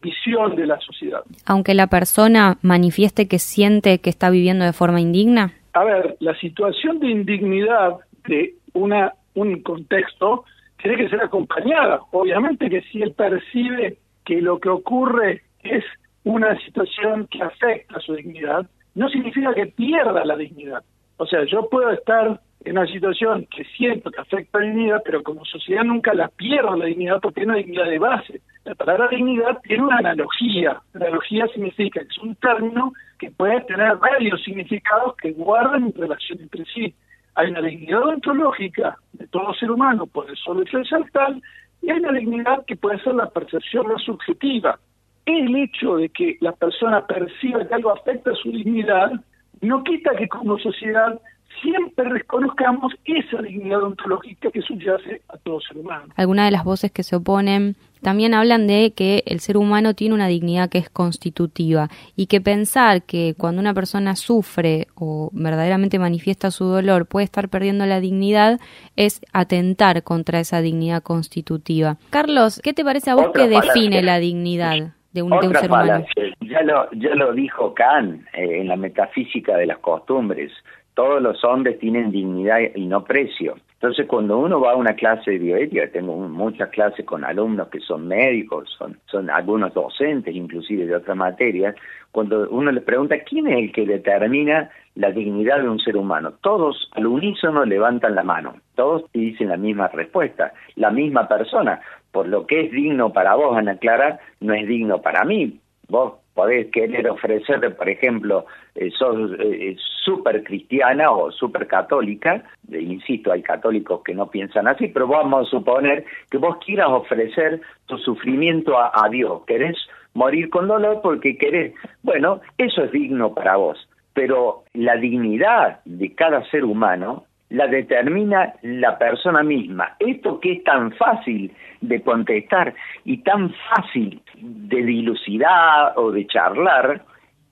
visión 0.00 0.56
de 0.56 0.66
la 0.66 0.78
sociedad. 0.80 1.22
Aunque 1.46 1.74
la 1.74 1.86
persona 1.86 2.58
manifieste 2.62 3.28
que 3.28 3.38
siente 3.38 4.00
que 4.00 4.10
está 4.10 4.30
viviendo 4.30 4.64
de 4.64 4.72
forma 4.72 5.00
indigna. 5.00 5.52
A 5.74 5.84
ver, 5.84 6.16
la 6.20 6.34
situación 6.38 6.98
de 7.00 7.10
indignidad 7.10 7.96
de 8.26 8.54
una, 8.74 9.14
un 9.34 9.62
contexto 9.62 10.44
tiene 10.80 10.96
que 10.96 11.08
ser 11.08 11.20
acompañada. 11.20 12.00
Obviamente 12.10 12.68
que 12.68 12.82
si 12.82 13.02
él 13.02 13.12
percibe 13.12 13.98
que 14.24 14.40
lo 14.40 14.58
que 14.60 14.68
ocurre 14.68 15.42
es 15.62 15.84
una 16.24 16.58
situación 16.64 17.26
que 17.28 17.42
afecta 17.42 17.96
a 17.96 18.00
su 18.00 18.14
dignidad, 18.14 18.66
no 18.94 19.08
significa 19.08 19.54
que 19.54 19.66
pierda 19.66 20.24
la 20.24 20.36
dignidad. 20.36 20.82
O 21.16 21.26
sea, 21.26 21.44
yo 21.44 21.68
puedo 21.68 21.90
estar 21.90 22.40
en 22.64 22.78
una 22.78 22.86
situación 22.86 23.46
que 23.50 23.64
siento 23.76 24.10
que 24.10 24.20
afecta 24.20 24.58
a 24.58 24.60
mi 24.60 24.68
dignidad, 24.68 25.02
pero 25.04 25.22
como 25.22 25.44
sociedad 25.44 25.84
nunca 25.84 26.14
la 26.14 26.28
pierdo 26.28 26.76
la 26.76 26.86
dignidad 26.86 27.20
porque 27.20 27.40
es 27.40 27.46
una 27.46 27.56
dignidad 27.56 27.86
de 27.86 27.98
base. 27.98 28.40
La 28.64 28.74
palabra 28.74 29.08
dignidad 29.08 29.60
tiene 29.62 29.84
una 29.84 29.98
analogía. 29.98 30.80
analogía 30.94 31.46
significa 31.48 32.00
es 32.00 32.18
un 32.18 32.34
término 32.36 32.92
que 33.18 33.30
puede 33.30 33.60
tener 33.62 33.96
varios 33.96 34.42
significados 34.42 35.16
que 35.16 35.32
guardan 35.32 35.92
relación 35.96 36.40
entre 36.40 36.64
sí. 36.66 36.94
Hay 37.34 37.50
una 37.50 37.62
dignidad 37.62 38.02
ontológica 38.02 38.96
de 39.12 39.26
todo 39.28 39.54
ser 39.54 39.70
humano 39.70 40.06
por 40.06 40.28
el 40.28 40.36
solo 40.36 40.62
hecho 40.62 40.78
de 40.78 40.84
ser 40.84 41.10
tal, 41.12 41.42
y 41.80 41.90
hay 41.90 41.98
una 41.98 42.12
dignidad 42.12 42.64
que 42.66 42.76
puede 42.76 43.00
ser 43.00 43.14
la 43.14 43.28
percepción 43.30 43.88
más 43.88 44.02
subjetiva. 44.02 44.78
El 45.26 45.54
hecho 45.56 45.96
de 45.96 46.08
que 46.08 46.36
la 46.40 46.52
persona 46.52 47.06
perciba 47.06 47.66
que 47.66 47.74
algo 47.74 47.90
afecta 47.90 48.30
a 48.30 48.34
su 48.34 48.50
dignidad 48.50 49.12
no 49.60 49.84
quita 49.84 50.16
que 50.16 50.28
como 50.28 50.58
sociedad 50.58 51.20
siempre 51.62 52.08
reconozcamos 52.08 52.92
esa 53.04 53.40
dignidad 53.42 53.82
ontológica 53.82 54.50
que 54.50 54.62
subyace 54.62 55.22
a 55.28 55.36
todo 55.38 55.60
ser 55.60 55.78
humano. 55.78 56.12
Algunas 56.16 56.46
de 56.46 56.50
las 56.50 56.64
voces 56.64 56.90
que 56.90 57.02
se 57.02 57.16
oponen 57.16 57.76
también 58.00 58.34
hablan 58.34 58.66
de 58.66 58.92
que 58.94 59.22
el 59.26 59.38
ser 59.38 59.56
humano 59.56 59.94
tiene 59.94 60.14
una 60.14 60.26
dignidad 60.26 60.68
que 60.68 60.78
es 60.78 60.90
constitutiva 60.90 61.88
y 62.16 62.26
que 62.26 62.40
pensar 62.40 63.04
que 63.04 63.34
cuando 63.38 63.60
una 63.60 63.74
persona 63.74 64.16
sufre 64.16 64.88
o 64.96 65.30
verdaderamente 65.32 66.00
manifiesta 66.00 66.50
su 66.50 66.64
dolor 66.64 67.06
puede 67.06 67.24
estar 67.24 67.48
perdiendo 67.48 67.86
la 67.86 68.00
dignidad 68.00 68.58
es 68.96 69.20
atentar 69.32 70.02
contra 70.02 70.40
esa 70.40 70.60
dignidad 70.60 71.02
constitutiva. 71.02 71.96
Carlos, 72.10 72.60
¿qué 72.62 72.72
te 72.72 72.84
parece 72.84 73.10
a 73.10 73.14
vos 73.14 73.28
que 73.32 73.46
define 73.46 74.02
la 74.02 74.18
dignidad? 74.18 74.94
De 75.12 75.22
un, 75.22 75.30
de 75.30 75.48
un, 75.48 75.54
ser 75.54 75.70
humano. 75.70 76.04
Ya 76.40 76.62
lo, 76.62 76.90
ya 76.92 77.14
lo 77.14 77.32
dijo 77.32 77.74
Kant 77.74 78.26
eh, 78.32 78.60
en 78.60 78.68
la 78.68 78.76
metafísica 78.76 79.56
de 79.56 79.66
las 79.66 79.78
costumbres 79.78 80.52
todos 80.94 81.22
los 81.22 81.42
hombres 81.44 81.78
tienen 81.78 82.10
dignidad 82.10 82.58
y 82.74 82.86
no 82.86 83.04
precio. 83.04 83.56
Entonces, 83.74 84.06
cuando 84.06 84.38
uno 84.38 84.60
va 84.60 84.72
a 84.72 84.76
una 84.76 84.94
clase 84.94 85.32
de 85.32 85.38
bioética, 85.38 85.88
tengo 85.90 86.16
muchas 86.16 86.68
clases 86.68 87.04
con 87.04 87.24
alumnos 87.24 87.68
que 87.68 87.80
son 87.80 88.06
médicos, 88.06 88.70
son, 88.78 88.96
son 89.06 89.28
algunos 89.28 89.74
docentes, 89.74 90.36
inclusive 90.36 90.86
de 90.86 90.94
otras 90.94 91.16
materias, 91.16 91.74
cuando 92.12 92.48
uno 92.50 92.70
les 92.70 92.84
pregunta 92.84 93.18
quién 93.24 93.48
es 93.48 93.58
el 93.58 93.72
que 93.72 93.86
determina 93.86 94.70
la 94.94 95.10
dignidad 95.10 95.62
de 95.62 95.68
un 95.68 95.80
ser 95.80 95.96
humano, 95.96 96.34
todos 96.42 96.90
al 96.92 97.06
unísono 97.06 97.64
levantan 97.64 98.14
la 98.14 98.22
mano, 98.22 98.54
todos 98.76 99.04
dicen 99.12 99.48
la 99.48 99.56
misma 99.56 99.88
respuesta, 99.88 100.52
la 100.76 100.90
misma 100.90 101.26
persona. 101.26 101.80
Por 102.12 102.28
lo 102.28 102.46
que 102.46 102.60
es 102.60 102.70
digno 102.70 103.12
para 103.12 103.34
vos, 103.34 103.56
Ana 103.56 103.76
Clara, 103.78 104.20
no 104.40 104.54
es 104.54 104.68
digno 104.68 105.02
para 105.02 105.24
mí. 105.24 105.58
Vos 105.88 106.14
podés 106.34 106.70
querer 106.70 107.08
ofrecerle, 107.08 107.70
por 107.70 107.88
ejemplo, 107.88 108.46
eh, 108.74 108.90
sos 108.90 109.32
eh, 109.38 109.76
súper 110.04 110.42
cristiana 110.44 111.10
o 111.10 111.30
súper 111.30 111.66
católica, 111.66 112.44
eh, 112.70 112.80
insisto, 112.80 113.32
hay 113.32 113.42
católicos 113.42 114.02
que 114.02 114.14
no 114.14 114.30
piensan 114.30 114.68
así, 114.68 114.88
pero 114.88 115.06
vamos 115.06 115.46
a 115.46 115.50
suponer 115.50 116.04
que 116.30 116.38
vos 116.38 116.56
quieras 116.64 116.88
ofrecer 116.88 117.60
tu 117.86 117.98
sufrimiento 117.98 118.78
a 118.78 119.08
Dios, 119.10 119.42
querés 119.46 119.76
morir 120.14 120.50
con 120.50 120.68
dolor 120.68 121.00
porque 121.02 121.36
querés, 121.36 121.74
bueno, 122.02 122.40
eso 122.58 122.84
es 122.84 122.92
digno 122.92 123.34
para 123.34 123.56
vos, 123.56 123.88
pero 124.14 124.64
la 124.74 124.96
dignidad 124.96 125.80
de 125.84 126.14
cada 126.14 126.44
ser 126.50 126.64
humano 126.64 127.24
la 127.52 127.66
determina 127.66 128.54
la 128.62 128.98
persona 128.98 129.42
misma. 129.42 129.94
Esto 129.98 130.40
que 130.40 130.52
es 130.52 130.64
tan 130.64 130.92
fácil 130.92 131.52
de 131.82 132.00
contestar 132.00 132.74
y 133.04 133.18
tan 133.18 133.52
fácil 133.68 134.22
de 134.40 134.82
dilucidar 134.82 135.92
o 135.96 136.10
de 136.10 136.26
charlar, 136.26 137.02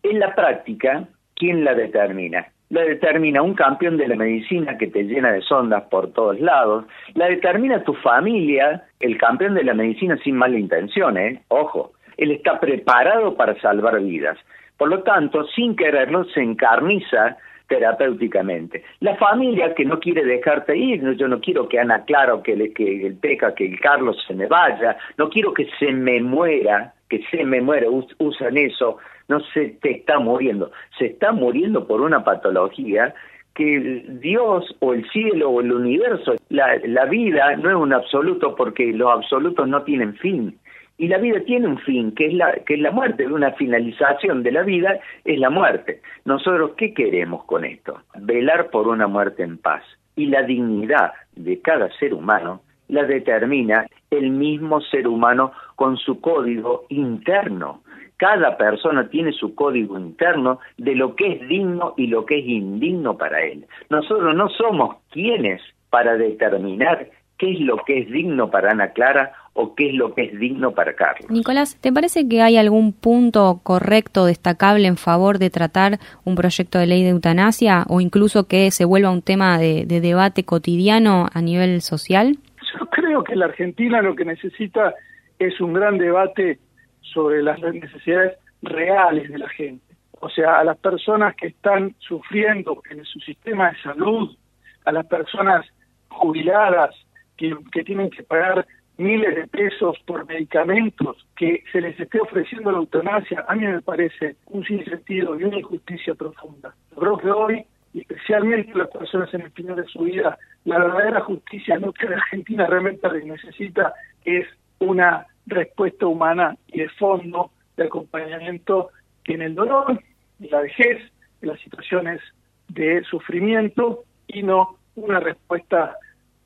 en 0.02 0.18
la 0.18 0.34
práctica, 0.34 1.04
¿quién 1.36 1.64
la 1.64 1.74
determina? 1.74 2.46
La 2.70 2.82
determina 2.82 3.42
un 3.42 3.54
campeón 3.54 3.98
de 3.98 4.08
la 4.08 4.16
medicina 4.16 4.78
que 4.78 4.86
te 4.86 5.02
llena 5.02 5.32
de 5.32 5.42
sondas 5.42 5.82
por 5.90 6.12
todos 6.12 6.40
lados, 6.40 6.86
la 7.14 7.26
determina 7.26 7.84
tu 7.84 7.92
familia, 7.94 8.84
el 9.00 9.18
campeón 9.18 9.54
de 9.54 9.64
la 9.64 9.74
medicina 9.74 10.16
sin 10.24 10.36
mala 10.36 10.58
intención, 10.58 11.18
¿eh? 11.18 11.42
ojo, 11.48 11.92
él 12.16 12.30
está 12.30 12.58
preparado 12.58 13.36
para 13.36 13.60
salvar 13.60 14.00
vidas. 14.00 14.38
Por 14.78 14.88
lo 14.88 15.02
tanto, 15.02 15.44
sin 15.48 15.76
quererlo, 15.76 16.24
se 16.24 16.40
encarniza 16.40 17.36
terapéuticamente. 17.70 18.83
La 18.98 19.14
familia 19.14 19.72
que 19.76 19.85
no 19.85 20.00
quiere 20.00 20.24
dejarte 20.24 20.76
ir, 20.76 21.00
yo 21.16 21.28
no 21.28 21.40
quiero 21.40 21.68
que 21.68 21.78
Ana 21.78 22.04
Claro, 22.04 22.42
que, 22.42 22.56
le, 22.56 22.72
que 22.72 23.06
el 23.06 23.14
Peca, 23.14 23.54
que 23.54 23.66
el 23.66 23.78
Carlos 23.78 24.16
se 24.26 24.35
me 24.35 24.48
vaya, 24.48 24.96
no 25.16 25.30
quiero 25.30 25.54
que 25.54 25.68
se 25.78 25.92
me 25.92 26.20
muera, 26.20 26.92
que 27.09 27.22
se 27.30 27.44
me 27.44 27.61
muera, 27.61 27.87
usan 28.18 28.56
eso, 28.56 28.98
no 29.28 29.38
se 29.54 29.68
te 29.80 29.92
está 29.92 30.18
muriendo, 30.18 30.72
se 30.98 31.06
está 31.06 31.30
muriendo 31.30 31.87
por 31.87 32.00
una 32.00 32.24
patología 32.24 33.14
que 33.54 34.04
Dios 34.20 34.74
o 34.80 34.92
el 34.92 35.09
cielo 35.11 35.50
o 35.50 35.61
el 35.61 35.72
universo, 35.72 36.35
la, 36.48 36.76
la 36.85 37.04
vida 37.04 37.54
no 37.56 37.70
es 37.70 37.76
un 37.76 37.92
absoluto 37.92 38.56
porque 38.56 38.87
los 38.87 39.12
absolutos 39.12 39.68
no 39.68 39.83
tienen 39.83 40.14
fin 40.14 40.59
y 41.00 41.08
la 41.08 41.16
vida 41.16 41.40
tiene 41.46 41.66
un 41.66 41.78
fin, 41.78 42.12
que 42.12 42.26
es 42.26 42.34
la, 42.34 42.52
que 42.66 42.74
es 42.74 42.80
la 42.80 42.90
muerte, 42.90 43.26
una 43.26 43.52
finalización 43.52 44.42
de 44.42 44.52
la 44.52 44.62
vida 44.62 45.00
es 45.24 45.38
la 45.38 45.48
muerte. 45.48 46.02
Nosotros, 46.26 46.72
¿qué 46.76 46.92
queremos 46.92 47.44
con 47.44 47.64
esto? 47.64 48.02
Velar 48.18 48.68
por 48.68 48.86
una 48.86 49.06
muerte 49.06 49.42
en 49.42 49.56
paz. 49.56 49.82
Y 50.14 50.26
la 50.26 50.42
dignidad 50.42 51.12
de 51.34 51.58
cada 51.62 51.90
ser 51.92 52.12
humano 52.12 52.60
la 52.88 53.04
determina 53.04 53.86
el 54.10 54.28
mismo 54.28 54.82
ser 54.82 55.08
humano 55.08 55.52
con 55.74 55.96
su 55.96 56.20
código 56.20 56.84
interno, 56.90 57.80
Cada 58.18 58.58
persona 58.58 59.08
tiene 59.08 59.32
su 59.32 59.54
código 59.54 59.98
interno 59.98 60.58
de 60.76 60.94
lo 60.94 61.16
que 61.16 61.32
es 61.32 61.48
digno 61.48 61.94
y 61.96 62.08
lo 62.08 62.26
que 62.26 62.40
es 62.40 62.46
indigno 62.46 63.16
para 63.16 63.40
él. 63.40 63.64
Nosotros 63.88 64.34
no 64.34 64.50
somos 64.50 64.96
quienes 65.10 65.62
para 65.88 66.18
determinar 66.18 67.08
qué 67.38 67.52
es 67.52 67.60
lo 67.60 67.78
que 67.78 68.00
es 68.00 68.10
digno 68.10 68.50
para 68.50 68.72
Ana 68.72 68.88
Clara 68.88 69.32
o 69.52 69.74
qué 69.74 69.90
es 69.90 69.94
lo 69.94 70.14
que 70.14 70.22
es 70.22 70.38
digno 70.38 70.72
para 70.72 70.94
Carlos. 70.94 71.30
Nicolás, 71.30 71.76
¿te 71.80 71.92
parece 71.92 72.28
que 72.28 72.40
hay 72.40 72.56
algún 72.56 72.92
punto 72.92 73.60
correcto, 73.62 74.24
destacable 74.24 74.86
en 74.86 74.96
favor 74.96 75.38
de 75.38 75.50
tratar 75.50 75.98
un 76.24 76.34
proyecto 76.34 76.78
de 76.78 76.86
ley 76.86 77.02
de 77.02 77.10
eutanasia 77.10 77.84
o 77.88 78.00
incluso 78.00 78.46
que 78.46 78.70
se 78.70 78.84
vuelva 78.84 79.10
un 79.10 79.22
tema 79.22 79.58
de, 79.58 79.84
de 79.86 80.00
debate 80.00 80.44
cotidiano 80.44 81.28
a 81.32 81.42
nivel 81.42 81.82
social? 81.82 82.38
Yo 82.78 82.86
creo 82.86 83.24
que 83.24 83.36
la 83.36 83.46
Argentina 83.46 84.00
lo 84.02 84.14
que 84.14 84.24
necesita 84.24 84.94
es 85.38 85.60
un 85.60 85.72
gran 85.72 85.98
debate 85.98 86.58
sobre 87.00 87.42
las 87.42 87.58
necesidades 87.60 88.36
reales 88.62 89.30
de 89.30 89.38
la 89.38 89.48
gente. 89.48 89.84
O 90.20 90.28
sea, 90.28 90.58
a 90.58 90.64
las 90.64 90.78
personas 90.78 91.34
que 91.34 91.48
están 91.48 91.94
sufriendo 91.98 92.82
en 92.90 93.04
su 93.04 93.18
sistema 93.20 93.70
de 93.70 93.82
salud, 93.82 94.36
a 94.84 94.92
las 94.92 95.06
personas 95.06 95.66
jubiladas 96.08 96.94
que, 97.36 97.56
que 97.72 97.82
tienen 97.84 98.10
que 98.10 98.22
pagar 98.22 98.66
miles 98.96 99.35
de 99.35 99.46
pesos 99.46 99.98
por 100.07 100.26
medicamentos, 100.26 101.26
que 101.37 101.64
se 101.72 101.81
les 101.81 101.98
esté 101.98 102.20
ofreciendo 102.20 102.70
la 102.70 102.79
eutanasia, 102.79 103.44
a 103.48 103.55
mí 103.55 103.66
me 103.66 103.81
parece 103.81 104.37
un 104.46 104.64
sinsentido 104.64 105.38
y 105.38 105.44
una 105.44 105.59
injusticia 105.59 106.14
profunda. 106.14 106.74
creo 106.98 107.16
que 107.16 107.31
hoy, 107.31 107.64
especialmente 107.94 108.76
las 108.76 108.88
personas 108.88 109.33
en 109.33 109.42
el 109.42 109.50
final 109.53 109.76
de 109.76 109.85
su 109.87 110.00
vida, 110.00 110.38
la 110.64 110.79
verdadera 110.79 111.20
justicia, 111.22 111.79
lo 111.79 111.92
que 111.92 112.09
la 112.09 112.16
Argentina 112.16 112.66
realmente 112.66 113.09
necesita, 113.24 113.94
es 114.24 114.46
una 114.79 115.26
respuesta 115.46 116.07
humana 116.07 116.57
y 116.68 116.81
de 116.81 116.88
fondo 116.90 117.50
de 117.76 117.85
acompañamiento 117.85 118.90
que 119.24 119.35
en 119.35 119.42
el 119.42 119.55
dolor, 119.55 119.98
en 120.40 120.50
la 120.50 120.61
vejez, 120.61 121.00
en 121.40 121.48
las 121.48 121.61
situaciones 121.61 122.20
de 122.68 123.03
sufrimiento 123.05 124.05
y 124.26 124.42
no 124.42 124.76
una 124.94 125.20
respuesta 125.20 125.96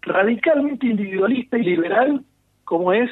radicalmente 0.03 0.87
individualista 0.87 1.59
y 1.59 1.63
liberal 1.63 2.25
como 2.65 2.93
es 2.93 3.11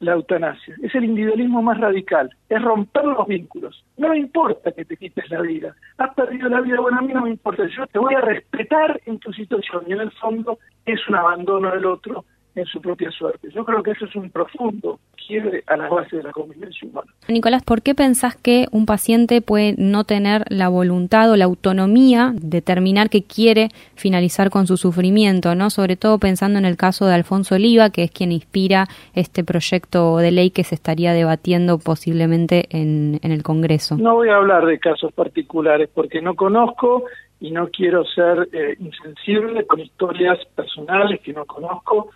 la 0.00 0.12
eutanasia. 0.12 0.76
Es 0.82 0.94
el 0.94 1.04
individualismo 1.04 1.62
más 1.62 1.78
radical, 1.78 2.30
es 2.48 2.62
romper 2.62 3.04
los 3.04 3.26
vínculos. 3.26 3.84
No 3.96 4.08
me 4.08 4.18
importa 4.18 4.72
que 4.72 4.84
te 4.84 4.96
quites 4.96 5.28
la 5.30 5.40
vida. 5.40 5.74
Has 5.98 6.14
perdido 6.14 6.48
la 6.48 6.60
vida, 6.60 6.80
bueno, 6.80 6.98
a 6.98 7.02
mí 7.02 7.12
no 7.12 7.22
me 7.22 7.30
importa. 7.30 7.66
Yo 7.66 7.86
te 7.86 7.98
voy 7.98 8.14
a 8.14 8.20
respetar 8.20 9.00
en 9.06 9.18
tu 9.18 9.32
situación 9.32 9.84
y 9.86 9.92
en 9.92 10.00
el 10.00 10.10
fondo 10.12 10.58
es 10.84 11.00
un 11.08 11.16
abandono 11.16 11.70
del 11.70 11.86
otro 11.86 12.24
en 12.54 12.66
su 12.66 12.80
propia 12.80 13.10
suerte. 13.10 13.48
Yo 13.52 13.64
creo 13.64 13.82
que 13.82 13.92
eso 13.92 14.04
es 14.04 14.14
un 14.16 14.30
profundo 14.30 15.00
quiebre 15.26 15.64
a 15.66 15.76
la 15.76 15.88
base 15.88 16.16
de 16.16 16.22
la 16.22 16.32
convivencia 16.32 16.86
humana. 16.86 17.10
Nicolás, 17.28 17.62
¿por 17.62 17.82
qué 17.82 17.94
pensás 17.94 18.36
que 18.36 18.66
un 18.72 18.86
paciente 18.86 19.40
puede 19.40 19.74
no 19.78 20.04
tener 20.04 20.44
la 20.50 20.68
voluntad 20.68 21.30
o 21.30 21.36
la 21.36 21.46
autonomía 21.46 22.32
de 22.34 22.54
determinar 22.64 23.10
que 23.10 23.24
quiere 23.24 23.68
finalizar 23.94 24.50
con 24.50 24.66
su 24.66 24.76
sufrimiento, 24.76 25.54
no? 25.54 25.70
Sobre 25.70 25.96
todo 25.96 26.18
pensando 26.18 26.58
en 26.58 26.64
el 26.64 26.76
caso 26.76 27.06
de 27.06 27.14
Alfonso 27.14 27.56
Oliva, 27.56 27.90
que 27.90 28.04
es 28.04 28.10
quien 28.10 28.32
inspira 28.32 28.86
este 29.14 29.44
proyecto 29.44 30.18
de 30.18 30.30
ley 30.30 30.50
que 30.50 30.64
se 30.64 30.74
estaría 30.74 31.12
debatiendo 31.12 31.78
posiblemente 31.78 32.66
en, 32.70 33.18
en 33.22 33.32
el 33.32 33.42
Congreso. 33.42 33.96
No 33.96 34.14
voy 34.14 34.28
a 34.28 34.36
hablar 34.36 34.64
de 34.66 34.78
casos 34.78 35.12
particulares 35.12 35.90
porque 35.92 36.22
no 36.22 36.34
conozco 36.34 37.04
y 37.40 37.50
no 37.50 37.68
quiero 37.68 38.04
ser 38.04 38.48
eh, 38.52 38.76
insensible 38.78 39.66
con 39.66 39.80
historias 39.80 40.38
personales 40.54 41.20
que 41.20 41.32
no 41.32 41.44
conozco 41.44 42.10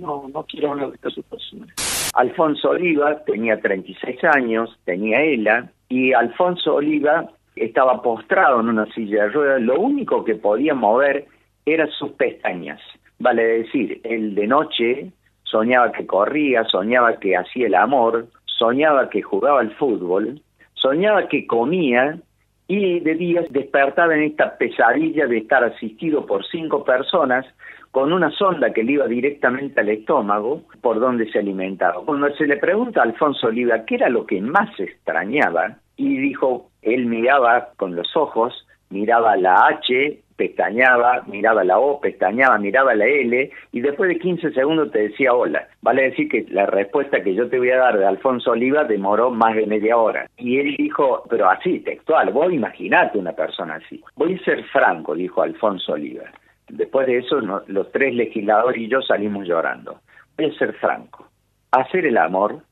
no, 0.00 0.28
no 0.32 0.44
quiero 0.44 0.72
hablar 0.72 0.90
de 0.92 0.98
casos 0.98 1.24
personales. 1.24 1.74
Alfonso 2.14 2.70
Oliva 2.70 3.24
tenía 3.24 3.60
36 3.60 4.22
años, 4.24 4.78
tenía 4.84 5.22
ELA, 5.22 5.70
y 5.88 6.12
Alfonso 6.12 6.74
Oliva 6.74 7.30
estaba 7.56 8.02
postrado 8.02 8.60
en 8.60 8.68
una 8.68 8.86
silla 8.92 9.24
de 9.24 9.28
ruedas, 9.30 9.62
lo 9.62 9.78
único 9.80 10.24
que 10.24 10.34
podía 10.34 10.74
mover 10.74 11.26
eran 11.66 11.90
sus 11.90 12.10
pestañas. 12.12 12.80
Vale 13.18 13.42
decir, 13.44 14.00
él 14.04 14.34
de 14.34 14.46
noche 14.46 15.12
soñaba 15.44 15.92
que 15.92 16.06
corría, 16.06 16.64
soñaba 16.64 17.18
que 17.18 17.36
hacía 17.36 17.66
el 17.66 17.74
amor, 17.74 18.26
soñaba 18.46 19.10
que 19.10 19.22
jugaba 19.22 19.60
al 19.60 19.74
fútbol, 19.76 20.40
soñaba 20.74 21.28
que 21.28 21.46
comía 21.46 22.18
y 22.66 23.00
de 23.00 23.14
día 23.14 23.44
despertaba 23.50 24.14
en 24.14 24.22
esta 24.22 24.56
pesadilla 24.56 25.26
de 25.26 25.38
estar 25.38 25.62
asistido 25.62 26.24
por 26.26 26.44
cinco 26.46 26.84
personas 26.84 27.44
con 27.92 28.12
una 28.12 28.30
sonda 28.30 28.72
que 28.72 28.82
le 28.82 28.92
iba 28.92 29.06
directamente 29.06 29.80
al 29.80 29.90
estómago 29.90 30.62
por 30.80 30.98
donde 30.98 31.30
se 31.30 31.38
alimentaba. 31.38 32.02
Cuando 32.04 32.34
se 32.34 32.46
le 32.46 32.56
pregunta 32.56 33.00
a 33.00 33.04
Alfonso 33.04 33.46
Oliva 33.48 33.84
qué 33.84 33.96
era 33.96 34.08
lo 34.08 34.26
que 34.26 34.40
más 34.40 34.68
extrañaba, 34.80 35.76
y 35.96 36.16
dijo, 36.16 36.70
él 36.80 37.06
miraba 37.06 37.68
con 37.76 37.94
los 37.94 38.16
ojos, 38.16 38.66
miraba 38.88 39.36
la 39.36 39.66
H, 39.66 40.20
pestañaba, 40.36 41.22
miraba 41.26 41.64
la 41.64 41.78
O, 41.78 42.00
pestañaba, 42.00 42.58
miraba 42.58 42.94
la 42.94 43.06
L, 43.06 43.50
y 43.72 43.80
después 43.80 44.08
de 44.08 44.18
15 44.18 44.52
segundos 44.52 44.90
te 44.90 45.08
decía 45.08 45.34
hola. 45.34 45.68
Vale 45.82 46.04
decir 46.04 46.30
que 46.30 46.46
la 46.48 46.64
respuesta 46.64 47.22
que 47.22 47.34
yo 47.34 47.48
te 47.48 47.58
voy 47.58 47.70
a 47.70 47.76
dar 47.76 47.98
de 47.98 48.06
Alfonso 48.06 48.52
Oliva 48.52 48.84
demoró 48.84 49.30
más 49.30 49.54
de 49.54 49.66
media 49.66 49.98
hora. 49.98 50.26
Y 50.38 50.58
él 50.58 50.76
dijo, 50.78 51.24
pero 51.28 51.50
así, 51.50 51.80
textual, 51.80 52.32
vos 52.32 52.50
imaginate 52.52 53.18
una 53.18 53.32
persona 53.32 53.74
así. 53.74 54.02
Voy 54.16 54.34
a 54.34 54.44
ser 54.44 54.64
franco, 54.64 55.14
dijo 55.14 55.42
Alfonso 55.42 55.92
Oliva. 55.92 56.24
Después 56.72 57.06
de 57.06 57.18
eso, 57.18 57.38
los 57.38 57.92
tres 57.92 58.14
legisladores 58.14 58.80
y 58.80 58.88
yo 58.88 59.02
salimos 59.02 59.46
llorando. 59.46 60.00
Voy 60.38 60.46
a 60.46 60.58
ser 60.58 60.72
franco. 60.76 61.28
Hacer 61.70 62.06
el 62.06 62.16
amor, 62.16 62.62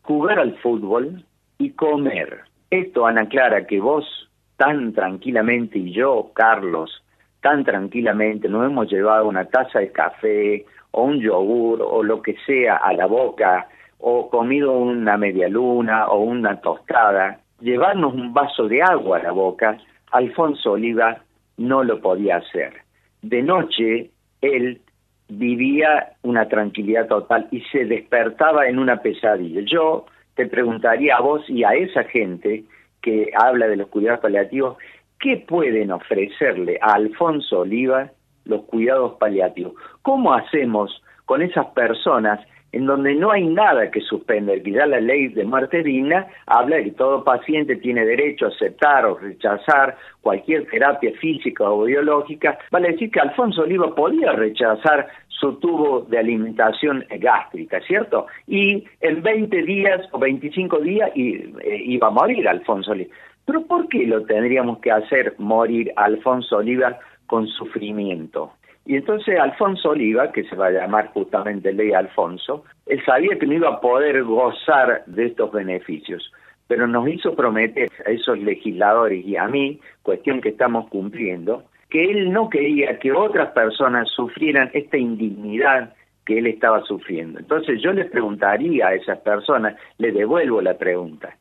jugar 0.00 0.38
al 0.38 0.56
fútbol 0.60 1.22
y 1.58 1.72
comer. 1.72 2.40
Esto, 2.70 3.04
Ana 3.04 3.28
Clara, 3.28 3.66
que 3.66 3.78
vos 3.78 4.30
tan 4.56 4.94
tranquilamente 4.94 5.78
y 5.78 5.92
yo, 5.92 6.30
Carlos, 6.32 7.04
tan 7.42 7.62
tranquilamente 7.62 8.48
nos 8.48 8.64
hemos 8.64 8.90
llevado 8.90 9.28
una 9.28 9.44
taza 9.44 9.80
de 9.80 9.92
café 9.92 10.64
o 10.92 11.02
un 11.02 11.20
yogur 11.20 11.82
o 11.82 12.02
lo 12.02 12.22
que 12.22 12.36
sea 12.46 12.76
a 12.76 12.94
la 12.94 13.04
boca 13.04 13.68
o 13.98 14.30
comido 14.30 14.72
una 14.72 15.18
media 15.18 15.50
luna 15.50 16.08
o 16.08 16.20
una 16.20 16.62
tostada, 16.62 17.40
llevarnos 17.60 18.14
un 18.14 18.32
vaso 18.32 18.68
de 18.68 18.82
agua 18.82 19.18
a 19.18 19.22
la 19.22 19.32
boca, 19.32 19.76
Alfonso 20.12 20.72
Oliva 20.72 21.18
no 21.58 21.84
lo 21.84 22.00
podía 22.00 22.36
hacer 22.36 22.89
de 23.22 23.42
noche 23.42 24.10
él 24.40 24.80
vivía 25.28 26.12
una 26.22 26.48
tranquilidad 26.48 27.06
total 27.06 27.48
y 27.50 27.60
se 27.72 27.84
despertaba 27.84 28.66
en 28.68 28.78
una 28.78 29.00
pesadilla. 29.00 29.60
Yo 29.64 30.06
te 30.34 30.46
preguntaría 30.46 31.16
a 31.16 31.20
vos 31.20 31.48
y 31.48 31.64
a 31.64 31.70
esa 31.70 32.04
gente 32.04 32.64
que 33.00 33.30
habla 33.34 33.68
de 33.68 33.76
los 33.76 33.88
cuidados 33.88 34.20
paliativos, 34.20 34.76
¿qué 35.18 35.36
pueden 35.36 35.92
ofrecerle 35.92 36.78
a 36.82 36.94
Alfonso 36.94 37.60
Oliva 37.60 38.10
los 38.44 38.62
cuidados 38.64 39.16
paliativos? 39.18 39.74
¿Cómo 40.02 40.34
hacemos 40.34 41.02
con 41.24 41.42
esas 41.42 41.66
personas 41.66 42.40
en 42.72 42.86
donde 42.86 43.14
no 43.14 43.30
hay 43.30 43.46
nada 43.46 43.90
que 43.90 44.00
suspender, 44.00 44.62
ya 44.62 44.86
la 44.86 45.00
ley 45.00 45.28
de 45.28 45.44
muerte 45.44 45.82
digna 45.82 46.26
habla 46.46 46.76
de 46.76 46.84
que 46.84 46.90
todo 46.92 47.24
paciente 47.24 47.76
tiene 47.76 48.04
derecho 48.04 48.46
a 48.46 48.48
aceptar 48.48 49.06
o 49.06 49.18
rechazar 49.18 49.96
cualquier 50.20 50.66
terapia 50.66 51.12
física 51.20 51.68
o 51.68 51.84
biológica, 51.84 52.58
vale 52.70 52.92
decir 52.92 53.10
que 53.10 53.20
Alfonso 53.20 53.62
Oliva 53.62 53.94
podía 53.94 54.32
rechazar 54.32 55.08
su 55.28 55.54
tubo 55.54 56.02
de 56.02 56.18
alimentación 56.18 57.04
gástrica, 57.18 57.80
¿cierto? 57.80 58.26
Y 58.46 58.84
en 59.00 59.22
20 59.22 59.62
días 59.62 60.06
o 60.12 60.18
25 60.18 60.78
días 60.80 61.10
eh, 61.16 61.50
iba 61.84 62.08
a 62.08 62.10
morir 62.10 62.46
Alfonso 62.46 62.92
Oliva. 62.92 63.10
Pero 63.46 63.62
¿por 63.62 63.88
qué 63.88 64.06
lo 64.06 64.22
tendríamos 64.26 64.78
que 64.78 64.92
hacer 64.92 65.34
morir 65.38 65.92
Alfonso 65.96 66.58
Oliva 66.58 66.98
con 67.26 67.48
sufrimiento? 67.48 68.52
Y 68.86 68.96
entonces 68.96 69.38
Alfonso 69.38 69.90
Oliva, 69.90 70.32
que 70.32 70.44
se 70.44 70.56
va 70.56 70.66
a 70.66 70.72
llamar 70.72 71.08
justamente 71.12 71.72
Ley 71.72 71.92
Alfonso, 71.92 72.64
él 72.86 73.02
sabía 73.04 73.38
que 73.38 73.46
no 73.46 73.54
iba 73.54 73.68
a 73.68 73.80
poder 73.80 74.22
gozar 74.24 75.04
de 75.06 75.26
estos 75.26 75.52
beneficios, 75.52 76.32
pero 76.66 76.86
nos 76.86 77.08
hizo 77.08 77.34
prometer 77.34 77.90
a 78.06 78.10
esos 78.10 78.38
legisladores 78.38 79.24
y 79.24 79.36
a 79.36 79.46
mí, 79.48 79.80
cuestión 80.02 80.40
que 80.40 80.50
estamos 80.50 80.88
cumpliendo, 80.88 81.64
que 81.88 82.10
él 82.10 82.32
no 82.32 82.48
quería 82.48 82.98
que 82.98 83.12
otras 83.12 83.50
personas 83.50 84.08
sufrieran 84.08 84.70
esta 84.72 84.96
indignidad 84.96 85.94
que 86.24 86.38
él 86.38 86.46
estaba 86.46 86.82
sufriendo. 86.82 87.38
Entonces 87.38 87.82
yo 87.82 87.92
les 87.92 88.10
preguntaría 88.10 88.88
a 88.88 88.94
esas 88.94 89.18
personas, 89.18 89.76
le 89.98 90.12
devuelvo 90.12 90.60
la 90.62 90.78
pregunta, 90.78 91.36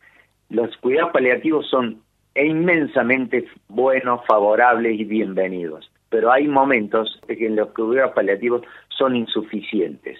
los 0.49 0.75
cuidados 0.77 1.11
paliativos 1.11 1.69
son 1.69 2.01
inmensamente 2.35 3.45
buenos, 3.67 4.25
favorables 4.25 4.99
y 4.99 5.03
bienvenidos 5.05 5.88
pero 6.09 6.31
hay 6.31 6.47
momentos 6.47 7.19
en 7.27 7.55
los 7.55 7.67
que 7.69 7.83
cuidados 7.83 8.13
paliativos 8.13 8.61
son 8.89 9.15
insuficientes. 9.15 10.17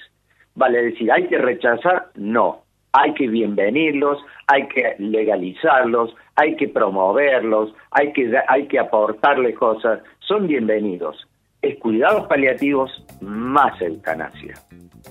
Vale 0.56 0.84
decir, 0.84 1.12
¿hay 1.12 1.28
que 1.28 1.38
rechazar? 1.38 2.10
No. 2.16 2.64
Hay 2.92 3.14
que 3.14 3.28
bienvenirlos, 3.28 4.18
hay 4.48 4.68
que 4.68 4.96
legalizarlos, 4.98 6.16
hay 6.36 6.56
que 6.56 6.68
promoverlos, 6.68 7.74
hay 7.92 8.12
que, 8.14 8.34
hay 8.48 8.68
que 8.68 8.80
aportarles 8.80 9.56
cosas. 9.58 10.00
Son 10.20 10.48
bienvenidos. 10.48 11.28
Es 11.62 11.78
cuidados 11.80 12.28
paliativos 12.28 12.92
más 13.22 13.80
eutanasia. 13.82 14.56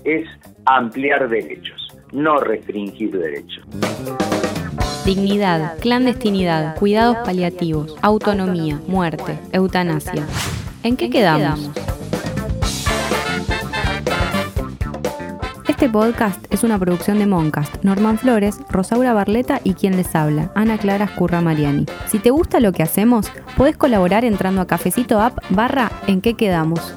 Es 0.03 0.27
ampliar 0.65 1.29
derechos, 1.29 1.97
no 2.11 2.37
restringir 2.39 3.11
derechos. 3.11 3.65
Dignidad, 5.05 5.79
clandestinidad, 5.79 6.75
cuidados 6.77 7.17
paliativos, 7.25 7.95
autonomía, 8.01 8.79
muerte, 8.87 9.39
eutanasia. 9.53 10.27
¿En 10.81 10.95
qué, 10.95 11.09
quedamos? 11.09 11.69
Este 15.67 15.89
podcast 15.89 16.45
es 16.49 16.63
una 16.63 16.79
producción 16.79 17.19
de 17.19 17.25
Moncast, 17.25 17.83
Norman 17.83 18.17
Flores, 18.17 18.59
Rosaura 18.69 19.13
Barleta 19.13 19.59
y 19.63 19.73
quien 19.73 19.97
les 19.97 20.15
habla, 20.15 20.51
Ana 20.55 20.77
Clara 20.77 21.05
Escurra 21.05 21.41
Mariani. 21.41 21.85
Si 22.07 22.19
te 22.19 22.31
gusta 22.31 22.59
lo 22.59 22.71
que 22.71 22.83
hacemos, 22.83 23.31
puedes 23.57 23.77
colaborar 23.77 24.23
entrando 24.23 24.61
a 24.61 24.67
cafecito 24.67 25.21
app 25.21 25.37
barra 25.49 25.91
en 26.07 26.21
qué 26.21 26.35
quedamos. 26.35 26.95